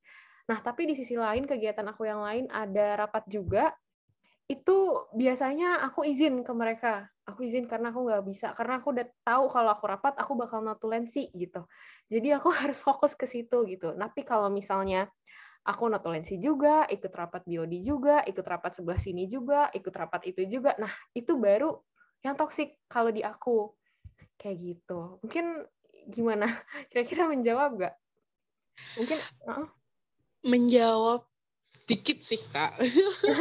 [0.51, 3.71] Nah tapi di sisi lain kegiatan aku yang lain ada rapat juga
[4.51, 4.77] itu
[5.15, 7.09] biasanya aku izin ke mereka.
[7.27, 8.51] Aku izin karena aku nggak bisa.
[8.53, 11.65] Karena aku udah tahu kalau aku rapat aku bakal notulensi gitu.
[12.11, 13.95] Jadi aku harus fokus ke situ gitu.
[13.95, 15.09] Tapi kalau misalnya
[15.63, 20.43] aku notulensi juga ikut rapat biodi juga ikut rapat sebelah sini juga ikut rapat itu
[20.51, 21.79] juga nah itu baru
[22.27, 23.71] yang toksik kalau di aku.
[24.39, 25.23] Kayak gitu.
[25.23, 25.63] Mungkin
[26.11, 26.51] gimana?
[26.91, 27.95] Kira-kira menjawab gak
[28.97, 29.69] mungkin uh.
[30.43, 31.23] menjawab
[31.87, 32.79] dikit sih kak.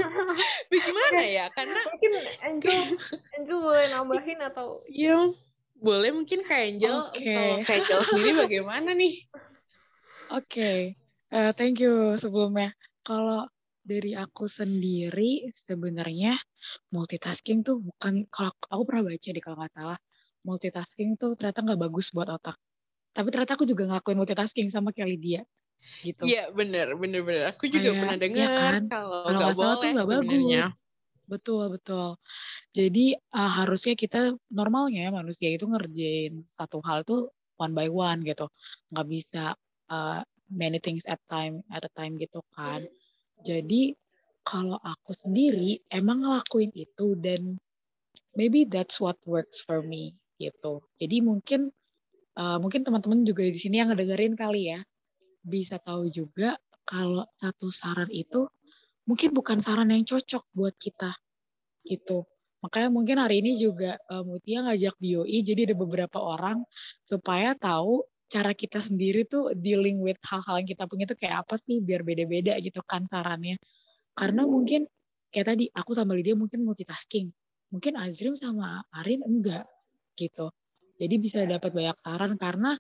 [0.71, 1.45] Bagaimana ya?
[1.54, 2.80] Karena mungkin Angel
[3.38, 4.82] Angel boleh nambahin atau?
[4.89, 5.34] Iya,
[5.77, 7.10] boleh mungkin kak Angel.
[7.13, 7.34] Okay.
[7.34, 9.15] Kalau kak Angel sendiri bagaimana nih?
[10.32, 10.80] Oke, okay.
[11.36, 12.71] uh, eh, thank you sebelumnya.
[13.04, 13.45] Kalau
[13.82, 16.38] dari aku sendiri sebenarnya
[16.93, 19.99] multitasking tuh bukan kalau aku pernah baca di kalau nggak salah
[20.45, 22.58] multitasking tuh ternyata nggak bagus buat otak.
[23.12, 25.41] Tapi ternyata aku juga ngelakuin multitasking sama kayak Lydia
[26.02, 26.24] gitu.
[26.26, 27.44] Iya bener bener bener.
[27.54, 28.82] Aku juga Kayak, pernah iya dengar ya kan?
[28.89, 30.65] kalau nggak boleh tuh nggak bagus.
[31.32, 32.08] Betul betul.
[32.76, 38.52] Jadi uh, harusnya kita normalnya manusia itu ngerjain satu hal tuh one by one gitu.
[38.91, 39.44] Nggak bisa
[39.88, 40.20] uh,
[40.52, 42.84] many things at time at a time gitu kan.
[43.48, 43.96] Jadi
[44.44, 47.56] kalau aku sendiri emang ngelakuin itu dan
[48.36, 50.82] maybe that's what works for me gitu.
[51.00, 51.72] Jadi mungkin
[52.36, 54.80] uh, mungkin teman-teman juga di sini yang ngedengerin kali ya
[55.41, 58.47] bisa tahu juga kalau satu saran itu
[59.06, 61.13] mungkin bukan saran yang cocok buat kita
[61.86, 62.25] gitu.
[62.62, 66.62] Makanya mungkin hari ini juga uh, Mutia ngajak BOI jadi ada beberapa orang
[67.10, 71.60] supaya tahu cara kita sendiri tuh dealing with hal-hal yang kita punya itu kayak apa
[71.67, 73.58] sih biar beda-beda gitu kan sarannya.
[74.13, 74.86] Karena mungkin
[75.34, 77.34] kayak tadi aku sama Lydia mungkin multitasking.
[77.73, 79.65] Mungkin Azrim sama Arin enggak
[80.15, 80.54] gitu.
[81.01, 82.77] Jadi bisa dapat banyak saran karena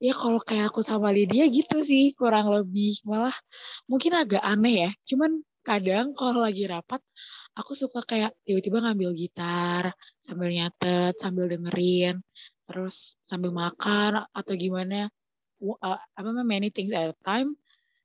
[0.00, 2.98] ya kalau kayak aku sama Lydia gitu sih kurang lebih.
[3.04, 3.36] Malah
[3.84, 4.90] mungkin agak aneh ya.
[5.04, 7.04] Cuman kadang kalau lagi rapat
[7.52, 9.92] aku suka kayak tiba-tiba ngambil gitar
[10.24, 12.24] sambil nyatet sambil dengerin
[12.64, 15.12] terus sambil makan atau gimana.
[15.60, 16.00] Uh,
[16.48, 17.52] many things at a time.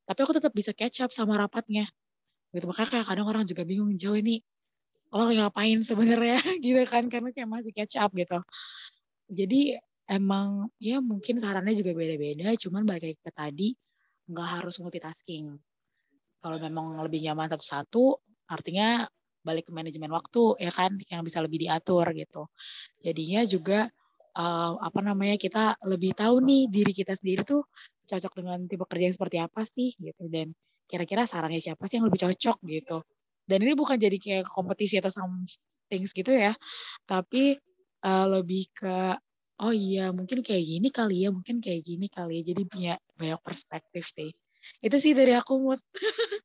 [0.04, 1.88] Tapi aku tetap bisa catch up sama rapatnya.
[2.52, 4.44] Gitu makanya kayak kadang orang juga bingung jauh ini
[5.16, 6.44] lo ngapain sebenarnya?
[6.66, 8.44] Gitu kan karena kayak masih catch up gitu.
[9.32, 13.74] Jadi emang ya mungkin sarannya juga beda-beda cuman balik ke tadi
[14.30, 15.58] nggak harus multitasking.
[16.42, 19.10] Kalau memang lebih nyaman satu-satu artinya
[19.46, 22.50] balik ke manajemen waktu ya kan yang bisa lebih diatur gitu.
[23.02, 23.90] Jadinya juga
[24.38, 27.66] uh, apa namanya kita lebih tahu nih diri kita sendiri tuh
[28.06, 30.26] cocok dengan tipe kerja yang seperti apa sih gitu.
[30.30, 30.54] Dan
[30.86, 33.02] kira-kira sarannya siapa sih yang lebih cocok gitu.
[33.46, 36.58] Dan ini bukan jadi kayak kompetisi atau something gitu ya
[37.06, 37.58] tapi
[38.06, 39.18] uh, lebih ke
[39.62, 43.40] oh iya mungkin kayak gini kali ya mungkin kayak gini kali ya jadi punya banyak
[43.44, 44.32] perspektif sih.
[44.82, 45.80] Itu sih dari aku mood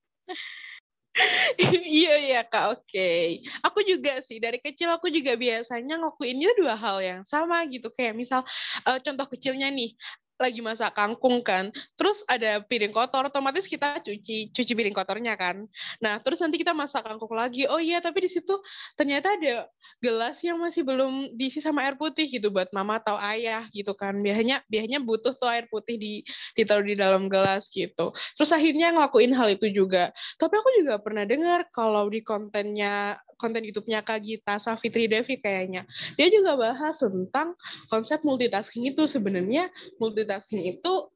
[1.90, 2.86] iya iya kak oke.
[2.86, 3.42] Okay.
[3.66, 7.90] aku juga sih dari kecil aku juga biasanya ngelakuinnya dua hal yang sama gitu.
[7.92, 8.40] Kayak misal
[8.86, 9.98] uh, contoh kecilnya nih
[10.40, 11.68] lagi masak kangkung kan,
[12.00, 15.68] terus ada piring kotor, otomatis kita cuci cuci piring kotornya kan.
[16.00, 17.68] Nah, terus nanti kita masak kangkung lagi.
[17.68, 18.56] Oh iya, tapi di situ
[18.96, 19.68] ternyata ada
[20.00, 24.16] gelas yang masih belum diisi sama air putih gitu buat mama atau ayah gitu kan.
[24.18, 26.24] Biasanya biasanya butuh tuh air putih di
[26.56, 28.12] ditaruh di dalam gelas gitu.
[28.40, 30.10] Terus akhirnya ngelakuin hal itu juga.
[30.40, 35.88] Tapi aku juga pernah dengar kalau di kontennya konten YouTube-nya Kak Gita Safitri Devi kayaknya.
[36.20, 37.56] Dia juga bahas tentang
[37.88, 41.08] konsep multitasking itu sebenarnya multitasking itu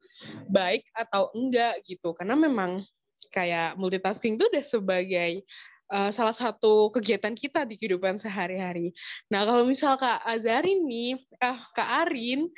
[0.49, 2.17] baik atau enggak gitu.
[2.17, 2.81] Karena memang
[3.29, 5.31] kayak multitasking itu udah sebagai
[5.93, 8.95] uh, salah satu kegiatan kita di kehidupan sehari-hari.
[9.29, 12.49] Nah, kalau misal Kak Azarin nih, eh, Kak Arin,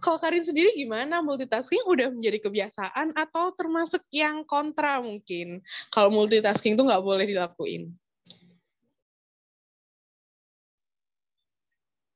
[0.00, 5.60] kalau Karin sendiri gimana multitasking udah menjadi kebiasaan atau termasuk yang kontra mungkin
[5.92, 7.92] kalau multitasking tuh nggak boleh dilakuin?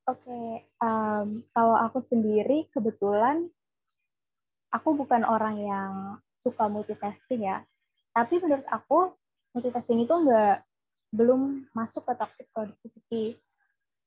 [0.04, 3.48] Oke, okay, um, kalau aku sendiri kebetulan
[4.68, 5.92] aku bukan orang yang
[6.36, 7.64] suka multitasking ya.
[8.12, 9.16] Tapi menurut aku
[9.56, 10.60] multitasking itu nggak
[11.08, 13.40] belum masuk ke toxic productivity.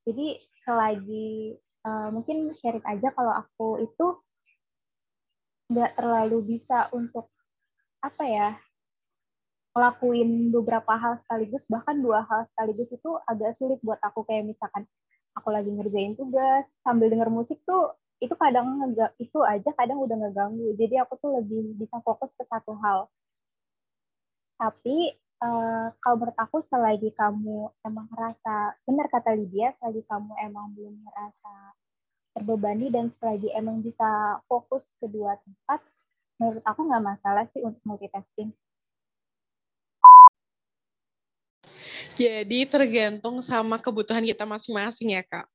[0.06, 4.06] Jadi selagi uh, mungkin sharing aja kalau aku itu
[5.74, 7.26] nggak terlalu bisa untuk
[7.98, 8.48] apa ya
[9.74, 14.86] ngelakuin beberapa hal sekaligus bahkan dua hal sekaligus itu agak sulit buat aku kayak misalkan
[15.38, 18.82] aku lagi ngerjain tugas sambil denger musik tuh itu kadang
[19.22, 20.74] itu aja kadang udah ngeganggu.
[20.74, 23.06] Jadi aku tuh lebih bisa fokus ke satu hal.
[24.58, 30.74] Tapi uh, kalau menurut aku selagi kamu emang ngerasa benar kata Lydia selagi kamu emang
[30.74, 31.54] belum ngerasa
[32.34, 35.80] terbebani dan selagi emang bisa fokus kedua tempat
[36.38, 38.54] menurut aku nggak masalah sih untuk multitasking
[42.14, 45.46] Jadi tergantung sama kebutuhan kita masing-masing ya kak.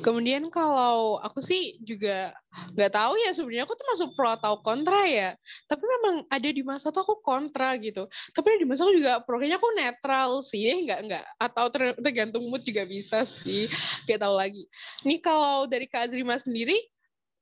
[0.00, 2.30] Kemudian kalau aku sih juga
[2.78, 5.34] nggak tahu ya sebenarnya aku tuh masuk pro atau kontra ya.
[5.66, 8.06] Tapi memang ada di masa tuh aku kontra gitu.
[8.30, 11.64] Tapi di masa aku juga pro kayaknya aku netral sih, nggak nggak atau
[12.00, 13.66] tergantung mood juga bisa sih.
[14.06, 14.64] Gak tahu lagi.
[15.02, 16.76] Nih kalau dari Kak Azrima sendiri,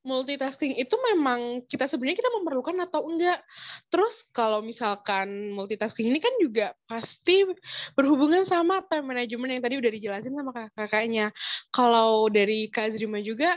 [0.04, 3.40] multitasking itu memang kita sebenarnya kita memerlukan atau enggak.
[3.88, 7.48] Terus kalau misalkan multitasking ini kan juga pasti
[7.96, 11.32] berhubungan sama time management yang tadi udah dijelasin sama kakaknya.
[11.72, 13.56] Kalau dari Kak Zrima juga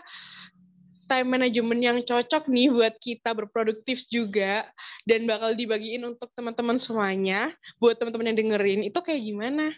[1.07, 4.67] time management yang cocok nih buat kita berproduktif juga
[5.03, 9.71] dan bakal dibagiin untuk teman-teman semuanya, buat teman-teman yang dengerin itu kayak gimana?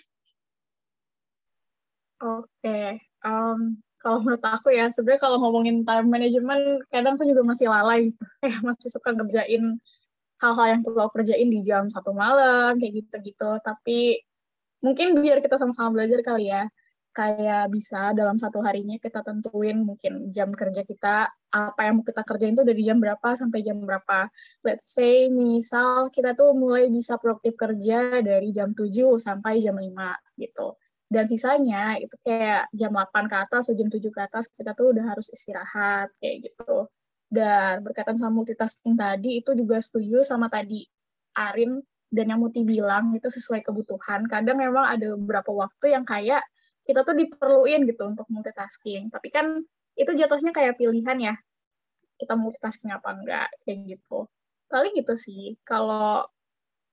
[2.19, 2.87] Oke, okay.
[3.23, 8.09] um, kalau menurut aku ya sebenarnya kalau ngomongin time management kadang aku juga masih lalai
[8.09, 8.23] gitu.
[8.47, 9.77] Eh masih suka ngerjain
[10.39, 13.59] hal-hal yang perlu aku kerjain di jam satu malam kayak gitu-gitu.
[13.59, 14.23] Tapi
[14.79, 16.71] mungkin biar kita sama-sama belajar kali ya.
[17.11, 22.23] Kayak bisa dalam satu harinya kita tentuin mungkin jam kerja kita apa yang mau kita
[22.23, 24.31] kerjain itu dari jam berapa sampai jam berapa.
[24.63, 29.91] Let's say misal kita tuh mulai bisa produktif kerja dari jam 7 sampai jam 5
[30.39, 34.77] gitu dan sisanya itu kayak jam 8 ke atas atau jam 7 ke atas kita
[34.77, 36.85] tuh udah harus istirahat kayak gitu.
[37.29, 40.85] Dan berkaitan sama multitasking tadi itu juga setuju sama tadi
[41.33, 41.81] Arin
[42.13, 44.29] dan yang Muti bilang itu sesuai kebutuhan.
[44.29, 46.45] Kadang memang ada beberapa waktu yang kayak
[46.85, 49.09] kita tuh diperluin gitu untuk multitasking.
[49.09, 49.65] Tapi kan
[49.97, 51.35] itu jatuhnya kayak pilihan ya.
[52.21, 54.29] Kita multitasking apa enggak kayak gitu.
[54.69, 55.57] Paling gitu sih.
[55.65, 56.21] Kalau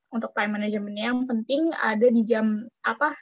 [0.09, 3.13] untuk time management yang penting ada di jam apa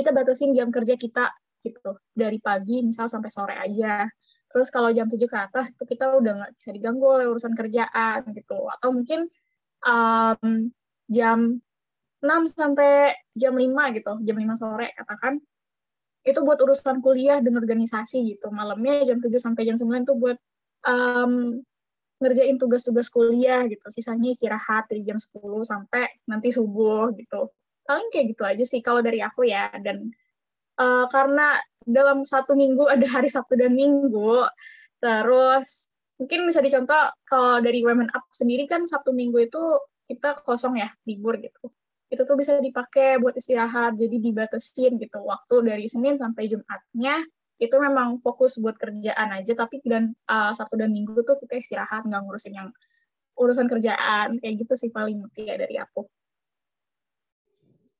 [0.00, 1.28] kita batasin jam kerja kita
[1.60, 2.00] gitu.
[2.16, 4.08] Dari pagi misal sampai sore aja.
[4.50, 8.26] Terus kalau jam 7 ke atas itu kita udah nggak bisa diganggu oleh urusan kerjaan
[8.34, 8.66] gitu.
[8.66, 9.30] Atau mungkin
[9.86, 10.72] um,
[11.06, 11.60] jam
[12.20, 14.12] 6 sampai jam 5 gitu.
[14.26, 15.38] Jam 5 sore katakan.
[16.20, 18.52] Itu buat urusan kuliah dan organisasi gitu.
[18.52, 20.36] Malamnya jam 7 sampai jam 9 itu buat
[20.84, 21.64] um,
[22.20, 23.88] ngerjain tugas-tugas kuliah gitu.
[23.88, 27.48] Sisanya istirahat dari jam 10 sampai nanti subuh gitu.
[27.90, 29.66] Paling kayak gitu aja sih kalau dari aku ya.
[29.82, 30.14] Dan
[30.78, 34.46] uh, karena dalam satu minggu ada hari Sabtu dan Minggu,
[35.02, 35.90] terus
[36.22, 39.62] mungkin bisa dicontoh kalau dari Women Up sendiri kan Sabtu Minggu itu
[40.06, 41.66] kita kosong ya, libur gitu.
[42.06, 47.26] Itu tuh bisa dipakai buat istirahat, jadi dibatasin gitu waktu dari Senin sampai Jumatnya
[47.60, 52.08] itu memang fokus buat kerjaan aja tapi dan uh, Sabtu dan Minggu tuh kita istirahat
[52.08, 52.70] nggak ngurusin yang
[53.36, 56.08] urusan kerjaan kayak gitu sih paling ya dari aku.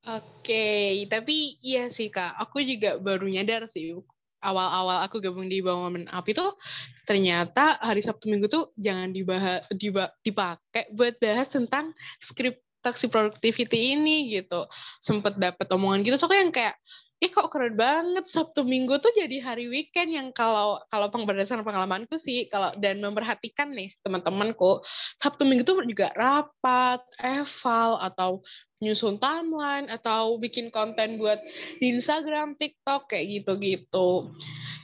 [0.09, 3.93] Oke, tapi iya sih kak, aku juga baru nyadar sih
[4.41, 6.41] awal-awal aku gabung di Bawang Women Up itu
[7.05, 9.69] ternyata hari Sabtu Minggu tuh jangan dibahas
[10.25, 14.65] dipakai buat bahas tentang skrip taksi productivity ini gitu.
[15.05, 16.77] Sempet dapet omongan gitu, soalnya yang kayak
[17.21, 22.17] ih kok keren banget Sabtu Minggu tuh jadi hari weekend yang kalau kalau berdasarkan pengalamanku
[22.17, 24.81] sih kalau dan memperhatikan nih teman-temanku
[25.21, 28.41] Sabtu Minggu tuh juga rapat, eval atau
[28.81, 31.37] nyusun timeline atau bikin konten buat
[31.77, 34.33] di Instagram, TikTok kayak gitu-gitu.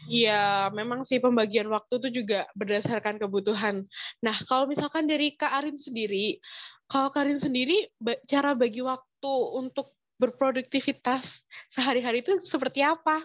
[0.06, 3.88] Ya, memang sih pembagian waktu tuh juga berdasarkan kebutuhan.
[4.22, 6.38] Nah, kalau misalkan dari Kak Arin sendiri,
[6.86, 7.90] kalau Kak Arin sendiri
[8.28, 13.20] cara bagi waktu untuk berproduktivitas sehari-hari itu seperti apa?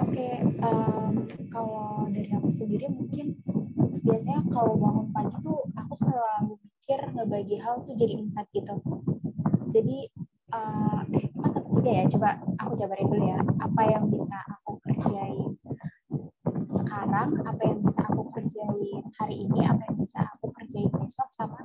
[0.00, 3.36] Oke, okay, um, kalau dari aku sendiri mungkin
[4.00, 8.74] biasanya kalau bangun pagi tuh aku selalu mikir ngebagi hal tuh jadi empat gitu.
[9.70, 10.10] Jadi
[10.50, 12.04] uh, eh empat atau tiga ya?
[12.10, 13.38] Coba aku jabarin dulu ya.
[13.60, 15.54] Apa yang bisa aku kerjain
[16.72, 21.60] sekarang, apa yang bisa aku kerjain hari ini, apa yang bisa aku kerjain besok, sama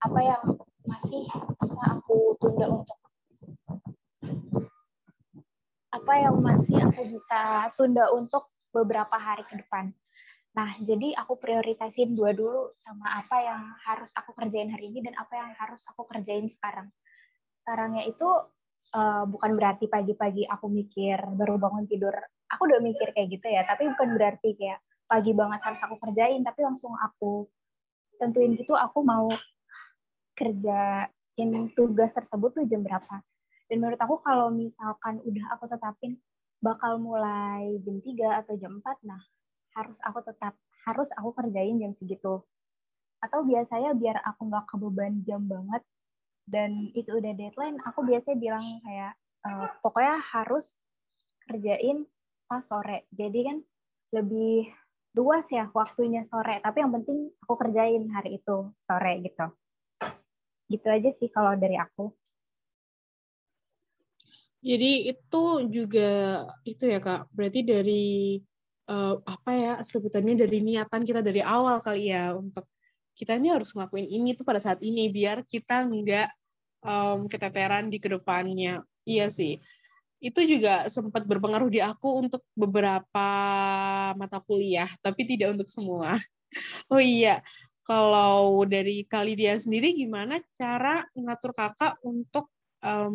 [0.00, 0.42] apa yang
[0.86, 1.26] masih
[1.58, 2.98] bisa aku tunda untuk
[5.90, 9.90] apa yang masih aku bisa tunda untuk beberapa hari ke depan.
[10.56, 15.16] Nah, jadi aku prioritasin dua dulu sama apa yang harus aku kerjain hari ini dan
[15.20, 16.88] apa yang harus aku kerjain sekarang.
[17.60, 18.28] Sekarangnya itu
[18.96, 22.16] uh, bukan berarti pagi-pagi aku mikir baru bangun tidur,
[22.48, 26.40] aku udah mikir kayak gitu ya, tapi bukan berarti kayak pagi banget harus aku kerjain,
[26.40, 27.48] tapi langsung aku
[28.16, 29.28] tentuin gitu aku mau
[30.36, 33.24] kerjain tugas tersebut tuh jam berapa.
[33.66, 36.20] Dan menurut aku kalau misalkan udah aku tetapin
[36.62, 39.20] bakal mulai jam 3 atau jam 4, nah
[39.76, 40.54] harus aku tetap
[40.86, 42.46] harus aku kerjain jam segitu.
[43.18, 45.82] Atau biasanya biar aku nggak kebeban jam banget
[46.46, 49.50] dan itu udah deadline, aku biasanya bilang kayak e,
[49.82, 50.70] pokoknya harus
[51.42, 52.06] kerjain
[52.46, 53.10] pas sore.
[53.10, 53.58] Jadi kan
[54.14, 54.70] lebih
[55.18, 59.50] luas ya waktunya sore, tapi yang penting aku kerjain hari itu sore gitu.
[60.66, 62.10] Gitu aja sih kalau dari aku.
[64.66, 68.06] Jadi itu juga itu ya kak, berarti dari
[68.90, 72.66] uh, apa ya sebutannya dari niatan kita dari awal kali ya untuk
[73.16, 76.28] kita ini harus ngelakuin ini tuh pada saat ini biar kita nggak
[76.84, 78.82] um, keteteran di ke depannya.
[79.06, 79.62] Iya sih.
[80.18, 83.28] Itu juga sempat berpengaruh di aku untuk beberapa
[84.16, 86.16] mata kuliah, tapi tidak untuk semua.
[86.88, 87.44] Oh iya,
[87.86, 92.50] kalau dari kali dia sendiri gimana cara ngatur kakak untuk
[92.82, 93.14] um,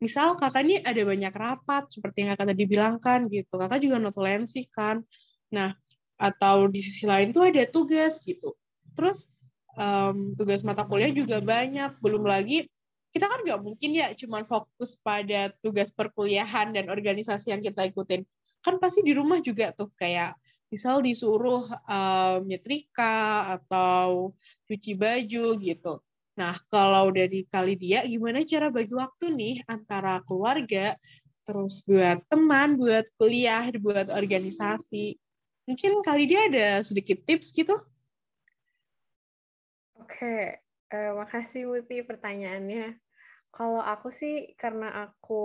[0.00, 3.60] misal kakak ini ada banyak rapat seperti yang kakak tadi bilangkan gitu.
[3.60, 5.04] Kakak juga notulensi kan.
[5.52, 5.76] Nah,
[6.16, 8.56] atau di sisi lain tuh ada tugas gitu.
[8.96, 9.28] Terus
[9.76, 12.00] um, tugas mata kuliah juga banyak.
[12.00, 12.72] Belum lagi
[13.12, 18.24] kita kan nggak mungkin ya cuma fokus pada tugas perkuliahan dan organisasi yang kita ikutin.
[18.64, 24.32] Kan pasti di rumah juga tuh kayak misal disuruh um, nyetrika atau
[24.68, 25.94] cuci baju gitu.
[26.38, 30.94] Nah, kalau dari kali dia, gimana cara bagi waktu nih antara keluarga,
[31.42, 35.18] terus buat teman, buat kuliah, buat organisasi?
[35.66, 37.74] Mungkin kali dia ada sedikit tips gitu?
[39.98, 40.62] Oke,
[40.94, 42.94] uh, makasih Muti pertanyaannya.
[43.50, 45.42] Kalau aku sih, karena aku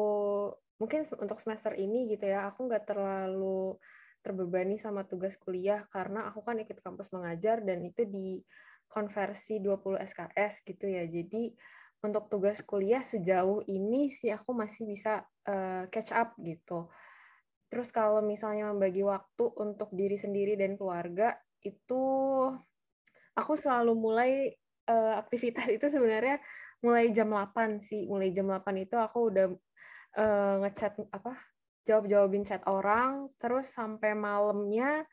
[0.77, 3.79] mungkin untuk semester ini gitu ya, aku nggak terlalu
[4.23, 8.39] terbebani sama tugas kuliah karena aku kan ikut kampus mengajar dan itu di
[8.87, 11.03] konversi 20 SKS gitu ya.
[11.03, 11.51] Jadi
[12.03, 16.87] untuk tugas kuliah sejauh ini sih aku masih bisa uh, catch up gitu.
[17.67, 22.03] Terus kalau misalnya membagi waktu untuk diri sendiri dan keluarga itu
[23.33, 24.31] aku selalu mulai
[24.87, 26.39] uh, aktivitas itu sebenarnya
[26.79, 28.07] mulai jam 8 sih.
[28.07, 29.47] Mulai jam 8 itu aku udah
[30.19, 31.52] uh, ngechat apa
[31.87, 35.07] jawab-jawabin chat orang, terus sampai malamnya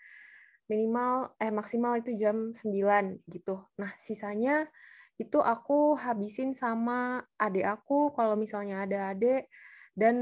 [0.70, 3.62] minimal eh maksimal itu jam 9 gitu.
[3.78, 4.70] Nah, sisanya
[5.18, 9.50] itu aku habisin sama adik aku kalau misalnya ada adik
[9.92, 10.16] dan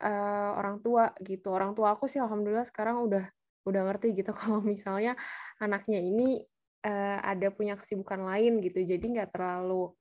[0.00, 1.50] uh, orang tua gitu.
[1.50, 3.26] Orang tua aku sih alhamdulillah sekarang udah
[3.68, 5.18] udah ngerti gitu kalau misalnya
[5.60, 6.40] anaknya ini
[6.86, 9.92] uh, ada punya kesibukan lain gitu jadi nggak terlalu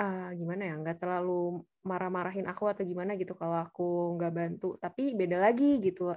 [0.00, 5.16] uh, gimana ya nggak terlalu marah-marahin aku atau gimana gitu kalau aku nggak bantu tapi
[5.16, 6.12] beda lagi gitu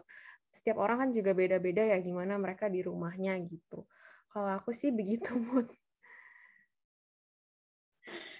[0.50, 3.86] setiap orang kan juga beda-beda ya gimana mereka di rumahnya gitu
[4.30, 5.70] kalau aku sih begitu mood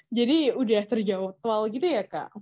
[0.10, 1.38] jadi udah terjawab
[1.70, 2.34] gitu ya kak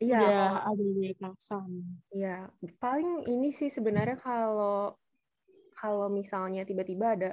[0.00, 0.16] Iya.
[0.16, 0.84] Udah ada
[1.20, 1.70] batasan.
[2.08, 2.48] Iya,
[2.80, 4.96] paling ini sih sebenarnya kalau
[5.76, 7.30] kalau misalnya tiba-tiba ada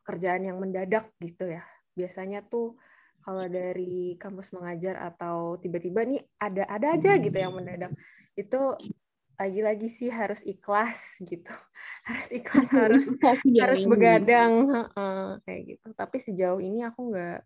[0.00, 1.60] kerjaan yang mendadak gitu ya.
[1.92, 2.80] Biasanya tuh
[3.26, 7.90] kalau dari kampus mengajar atau tiba-tiba nih ada ada aja gitu yang mendadak.
[8.38, 8.78] Itu
[9.34, 11.50] lagi-lagi sih harus ikhlas gitu.
[12.06, 13.10] Harus ikhlas, harus
[13.58, 14.70] harus begadang
[15.42, 15.90] kayak gitu.
[15.90, 17.42] Tapi sejauh ini aku nggak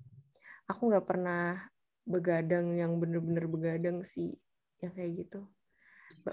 [0.69, 1.65] aku nggak pernah
[2.05, 4.37] begadang yang bener-bener begadang sih
[4.85, 5.49] yang kayak gitu.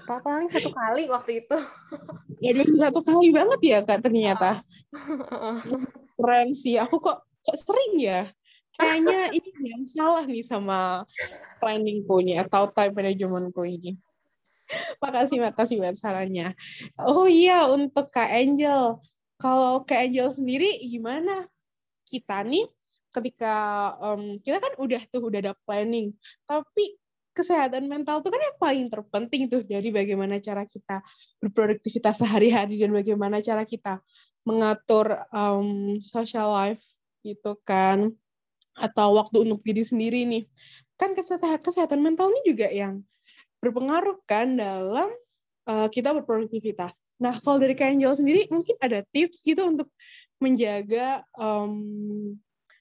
[0.04, 1.56] Paling satu kali waktu itu.
[2.44, 4.60] Ya dua satu kali banget ya kak ternyata.
[6.20, 8.28] Keren sih aku kok kok sering ya
[8.78, 11.04] kayaknya ini yang salah nih sama
[11.58, 13.98] planningku nih atau time managementku ini.
[15.02, 16.54] Makasih makasih buat sarannya.
[17.02, 19.02] Oh iya untuk kak Angel.
[19.40, 21.50] Kalau kak Angel sendiri gimana?
[22.06, 22.64] Kita nih
[23.10, 23.54] ketika
[23.98, 26.14] um, kita kan udah tuh udah ada planning.
[26.46, 26.96] Tapi
[27.32, 31.06] kesehatan mental itu kan yang paling terpenting tuh dari bagaimana cara kita
[31.38, 34.02] berproduktivitas sehari-hari dan bagaimana cara kita
[34.42, 36.82] mengatur um, social life
[37.22, 38.10] gitu kan
[38.78, 40.46] atau waktu untuk diri sendiri nih
[40.98, 43.02] kan kesehatan kesehatan mental ini juga yang
[43.58, 45.10] berpengaruh kan dalam
[45.66, 46.94] uh, kita berproduktivitas.
[47.18, 49.90] Nah kalau dari Kak Angel sendiri mungkin ada tips gitu untuk
[50.38, 52.38] menjaga um,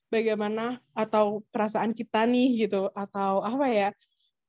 [0.08, 3.90] bagaimana atau perasaan kita nih gitu atau apa ya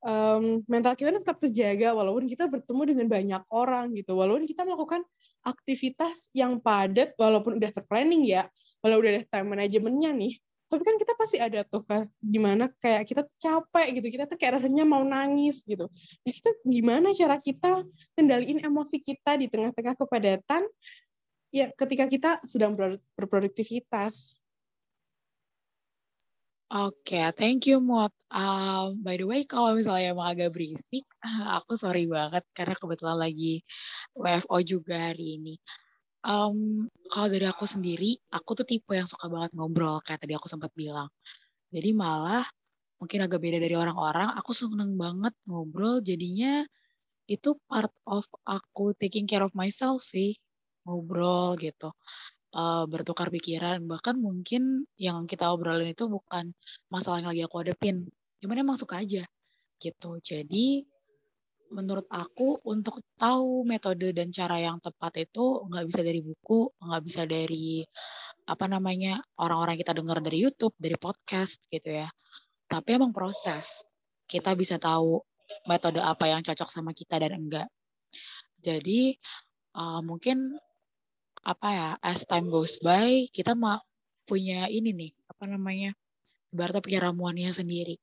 [0.05, 5.03] um, mental kita tetap terjaga walaupun kita bertemu dengan banyak orang gitu walaupun kita melakukan
[5.43, 8.47] aktivitas yang padat walaupun udah terplanning ya
[8.85, 10.35] walau udah ada time manajemennya nih
[10.69, 14.61] tapi kan kita pasti ada tuh kan gimana kayak kita capek gitu kita tuh kayak
[14.61, 15.89] rasanya mau nangis gitu
[16.23, 20.69] nah itu gimana cara kita kendaliin emosi kita di tengah-tengah kepadatan
[21.49, 22.77] ya ketika kita sedang
[23.17, 24.37] berproduktivitas
[26.69, 28.13] Oke, thank you Mot.
[28.29, 31.09] Uh, by the way, kalau misalnya emang agak berisik,
[31.57, 33.65] aku sorry banget karena kebetulan lagi
[34.13, 35.57] WFO juga hari ini.
[36.27, 40.51] Um, kalau dari aku sendiri, aku tuh tipe yang suka banget ngobrol kayak tadi aku
[40.51, 41.09] sempat bilang.
[41.71, 42.45] Jadi malah
[42.99, 46.03] mungkin agak beda dari orang-orang, aku seneng banget ngobrol.
[46.03, 46.67] Jadinya
[47.31, 50.35] itu part of aku taking care of myself sih,
[50.85, 51.95] ngobrol gitu
[52.55, 53.85] uh, bertukar pikiran.
[53.85, 56.55] Bahkan mungkin yang kita obrolin itu bukan
[56.93, 58.09] masalah yang lagi aku hadapin.
[58.41, 59.25] Cuman emang suka aja
[59.83, 60.11] gitu.
[60.23, 60.87] Jadi
[61.73, 67.03] menurut aku untuk tahu metode dan cara yang tepat itu nggak bisa dari buku, nggak
[67.05, 67.85] bisa dari
[68.49, 72.09] apa namanya orang-orang kita dengar dari YouTube, dari podcast gitu ya.
[72.69, 73.85] Tapi emang proses.
[74.29, 75.21] Kita bisa tahu
[75.69, 77.69] metode apa yang cocok sama kita dan enggak.
[78.61, 79.17] Jadi
[79.77, 80.57] uh, mungkin
[81.45, 83.81] apa ya as time goes by kita mah
[84.29, 85.97] punya ini nih apa namanya
[86.53, 87.97] berarti punya ramuannya sendiri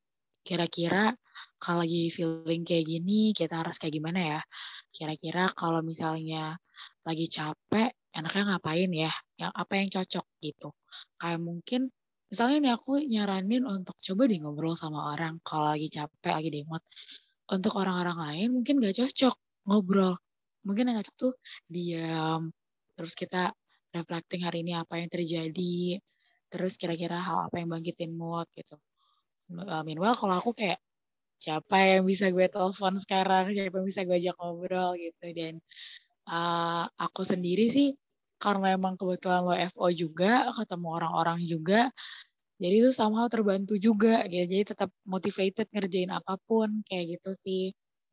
[0.46, 1.18] kira-kira
[1.58, 4.42] kalau lagi feeling kayak gini kita harus kayak gimana ya?
[4.94, 6.62] Kira-kira kalau misalnya
[7.02, 9.12] lagi capek enaknya ngapain ya?
[9.42, 10.70] Yang apa yang cocok gitu.
[11.18, 11.82] Kayak mungkin
[12.30, 16.84] misalnya nih aku nyaranin untuk coba di ngobrol sama orang kalau lagi capek lagi demot.
[17.50, 19.36] Untuk orang-orang lain mungkin gak cocok
[19.66, 20.14] ngobrol.
[20.62, 21.34] Mungkin yang cocok tuh
[21.66, 22.54] diam.
[22.94, 23.50] Terus kita
[23.92, 25.98] reflecting hari ini apa yang terjadi.
[26.54, 28.78] Terus kira-kira hal apa yang bangkitin mood gitu
[29.54, 30.80] uh, meanwhile kalau aku kayak
[31.42, 33.52] siapa yang bisa gue telepon sekarang?
[33.54, 35.26] Siapa yang bisa gue ajak ngobrol gitu.
[35.36, 35.54] Dan
[36.30, 37.94] uh, aku sendiri sih
[38.42, 41.88] karena emang kebetulan lo FO juga ketemu orang-orang juga
[42.56, 44.48] jadi itu sama terbantu juga gitu.
[44.48, 47.64] Jadi tetap motivated ngerjain apa pun kayak gitu sih.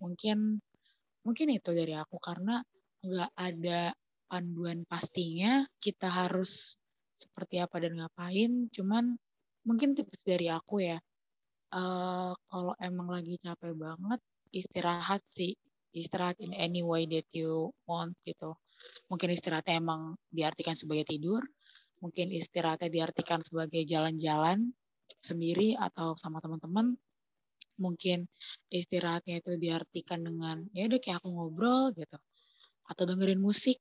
[0.02, 0.58] Mungkin
[1.22, 2.58] mungkin itu dari aku karena
[3.06, 3.94] nggak ada
[4.26, 6.74] panduan pastinya kita harus
[7.14, 8.66] seperti apa dan ngapain.
[8.74, 9.14] Cuman
[9.62, 10.98] mungkin tips dari aku ya
[11.72, 14.20] uh, kalau emang lagi capek banget
[14.52, 15.56] istirahat sih.
[15.92, 18.56] Istirahat in any way that you want gitu.
[19.12, 21.44] Mungkin istirahatnya emang diartikan sebagai tidur
[22.02, 24.74] mungkin istirahatnya diartikan sebagai jalan-jalan
[25.22, 26.98] sendiri atau sama teman-teman.
[27.78, 28.26] Mungkin
[28.68, 32.18] istirahatnya itu diartikan dengan ya udah kayak aku ngobrol gitu
[32.90, 33.78] atau dengerin musik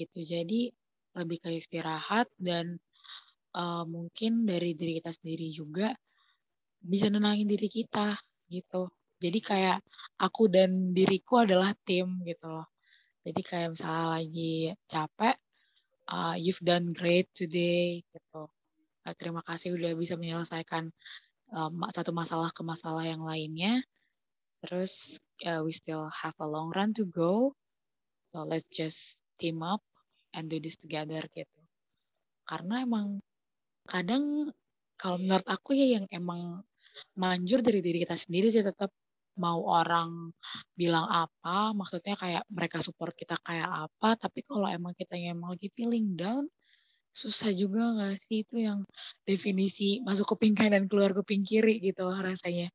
[0.00, 0.18] gitu.
[0.24, 0.72] Jadi
[1.14, 2.80] lebih ke istirahat dan
[3.54, 5.92] uh, mungkin dari diri kita sendiri juga
[6.82, 8.16] bisa nenangin diri kita
[8.48, 8.88] gitu.
[9.18, 9.78] Jadi kayak
[10.18, 12.66] aku dan diriku adalah tim gitu loh.
[13.26, 14.54] Jadi kayak misalnya lagi
[14.86, 15.36] capek,
[16.08, 18.46] uh, you've done great today gitu.
[19.04, 20.94] Uh, terima kasih udah bisa menyelesaikan
[21.52, 23.82] um, satu masalah ke masalah yang lainnya.
[24.62, 27.52] Terus uh, we still have a long run to go.
[28.30, 29.82] So let's just team up
[30.30, 31.60] and do this together gitu.
[32.46, 33.18] Karena emang
[33.88, 34.54] kadang
[34.98, 36.62] kalau menurut aku ya yang emang
[37.18, 38.90] manjur dari diri kita sendiri sih tetap
[39.38, 40.34] mau orang
[40.74, 45.54] bilang apa, maksudnya kayak mereka support kita kayak apa, tapi kalau emang kita yang emang
[45.54, 46.50] lagi feeling down,
[47.14, 48.42] susah juga nggak sih?
[48.42, 48.82] Itu yang
[49.22, 52.68] definisi masuk kuping kanan keluar kuping kiri gitu rasanya.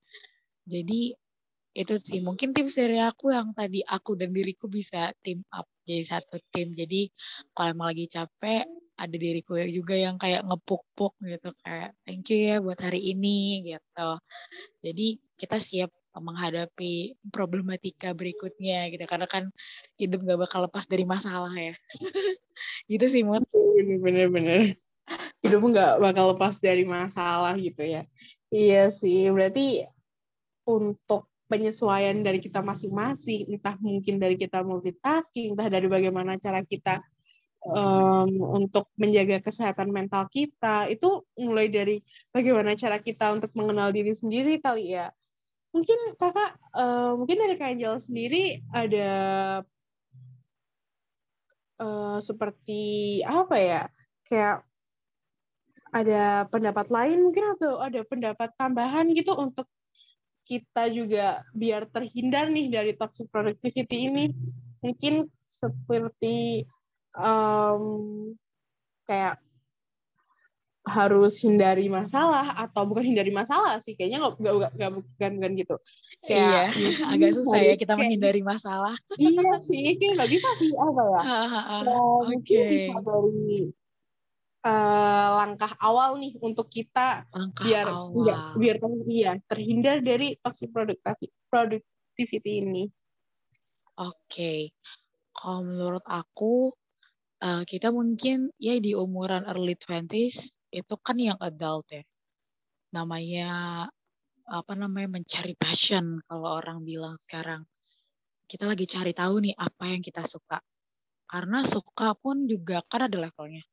[0.63, 1.11] Jadi
[1.74, 2.21] itu sih.
[2.21, 6.71] Mungkin tips dari aku yang tadi aku dan diriku bisa team up jadi satu tim.
[6.78, 7.09] Jadi
[7.51, 8.63] kalau emang lagi capek
[8.93, 14.09] ada diriku juga yang kayak ngepuk-puk gitu kayak thank you ya buat hari ini gitu.
[14.85, 19.49] Jadi kita siap menghadapi problematika berikutnya gitu karena kan
[19.97, 21.73] hidup gak bakal lepas dari masalah ya.
[22.91, 23.41] Gitu sih Mut.
[23.81, 24.77] Bener-bener
[25.43, 28.07] hidup nggak bakal lepas dari masalah gitu ya.
[28.53, 29.83] Iya sih berarti
[30.63, 37.03] untuk penyesuaian dari kita masing-masing, entah mungkin dari kita multitasking, entah dari bagaimana cara kita
[37.68, 38.30] um,
[38.61, 42.03] untuk menjaga kesehatan mental kita, itu mulai dari
[42.36, 45.11] bagaimana cara kita untuk mengenal diri sendiri kali ya.
[45.74, 49.11] Mungkin kakak, uh, mungkin dari Kak Angel sendiri ada
[51.82, 53.82] uh, seperti apa ya,
[54.28, 54.61] kayak
[55.93, 59.70] ada pendapat lain mungkin atau ada pendapat tambahan gitu untuk
[60.43, 64.34] kita juga biar terhindar nih dari toxic productivity ini
[64.84, 66.68] mungkin seperti
[67.18, 67.84] um,
[69.09, 69.38] kayak
[70.84, 75.76] harus hindari masalah atau bukan hindari masalah sih kayaknya nggak nggak nggak bukan bukan gitu
[76.28, 81.01] kayak iya, agak susah ya kita menghindari masalah iya sih kayak nggak bisa sih apa
[81.07, 82.72] ya uh, mungkin okay.
[82.76, 83.72] bisa dari
[84.64, 88.11] uh, langkah awal nih untuk kita langkah biar awal.
[88.16, 88.76] enggak biar
[89.07, 90.72] iya terhindar dari toxic
[91.51, 92.88] productivity ini.
[93.93, 94.59] Oke, okay.
[95.38, 96.74] kalau menurut aku
[97.43, 102.03] uh, kita mungkin ya di umuran early 20s itu kan yang adult ya.
[102.95, 103.51] Namanya
[104.47, 107.67] apa namanya mencari passion kalau orang bilang sekarang.
[108.47, 110.63] Kita lagi cari tahu nih apa yang kita suka.
[111.27, 113.63] Karena suka pun juga kan ada levelnya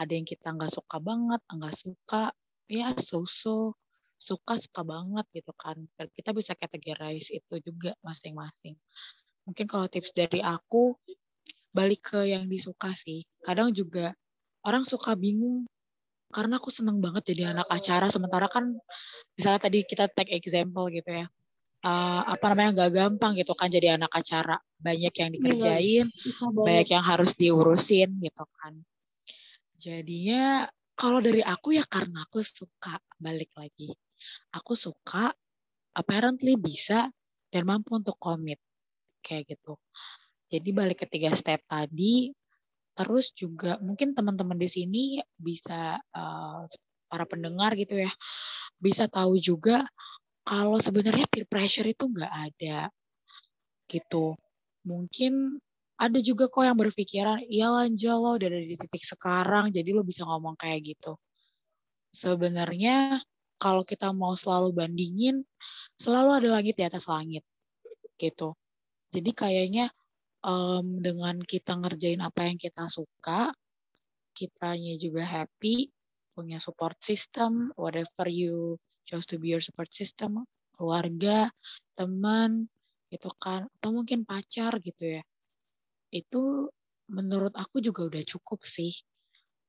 [0.00, 2.32] ada yang kita nggak suka banget nggak suka
[2.72, 3.76] ya so-so
[4.16, 5.76] suka suka banget gitu kan
[6.16, 8.80] kita bisa categorize itu juga masing-masing
[9.44, 10.96] mungkin kalau tips dari aku
[11.70, 13.24] balik ke yang disuka sih.
[13.42, 14.14] Kadang juga
[14.66, 15.66] orang suka bingung
[16.30, 18.06] karena aku seneng banget jadi anak acara.
[18.10, 18.74] Sementara kan
[19.34, 21.26] misalnya tadi kita take example gitu ya
[21.84, 24.60] uh, apa namanya nggak gampang gitu kan jadi anak acara.
[24.80, 26.06] Banyak yang iya, dikerjain
[26.56, 28.80] banyak yang harus diurusin gitu kan.
[29.80, 33.92] Jadinya kalau dari aku ya karena aku suka balik lagi.
[34.52, 35.32] Aku suka
[35.96, 37.08] apparently bisa
[37.48, 38.60] dan mampu untuk komit
[39.24, 39.76] kayak gitu.
[40.50, 42.34] Jadi balik ke tiga step tadi,
[42.98, 45.04] terus juga mungkin teman-teman di sini
[45.38, 46.66] bisa uh,
[47.06, 48.10] para pendengar gitu ya,
[48.82, 49.86] bisa tahu juga
[50.42, 52.90] kalau sebenarnya peer pressure itu nggak ada
[53.86, 54.34] gitu.
[54.82, 55.58] Mungkin
[56.00, 60.24] ada juga kok yang berpikiran, iya Lanja lo udah ada titik sekarang, jadi lo bisa
[60.24, 61.14] ngomong kayak gitu.
[62.10, 63.20] Sebenarnya
[63.60, 65.44] kalau kita mau selalu bandingin,
[66.00, 67.44] selalu ada langit di atas langit,
[68.16, 68.56] gitu.
[69.12, 69.92] Jadi kayaknya
[70.44, 73.52] um, dengan kita ngerjain apa yang kita suka,
[74.36, 75.90] kitanya juga happy,
[76.32, 80.44] punya support system, whatever you chose to be your support system,
[80.76, 81.50] keluarga,
[81.98, 82.70] teman,
[83.10, 85.22] gitu kan, atau mungkin pacar gitu ya
[86.10, 86.66] itu
[87.10, 88.92] menurut aku juga udah cukup sih.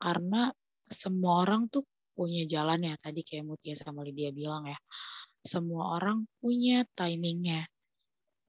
[0.01, 0.49] Karena
[0.89, 1.85] semua orang tuh
[2.17, 4.77] punya jalan ya, tadi kayak Mutia sama Lydia bilang ya.
[5.41, 7.65] Semua orang punya timingnya.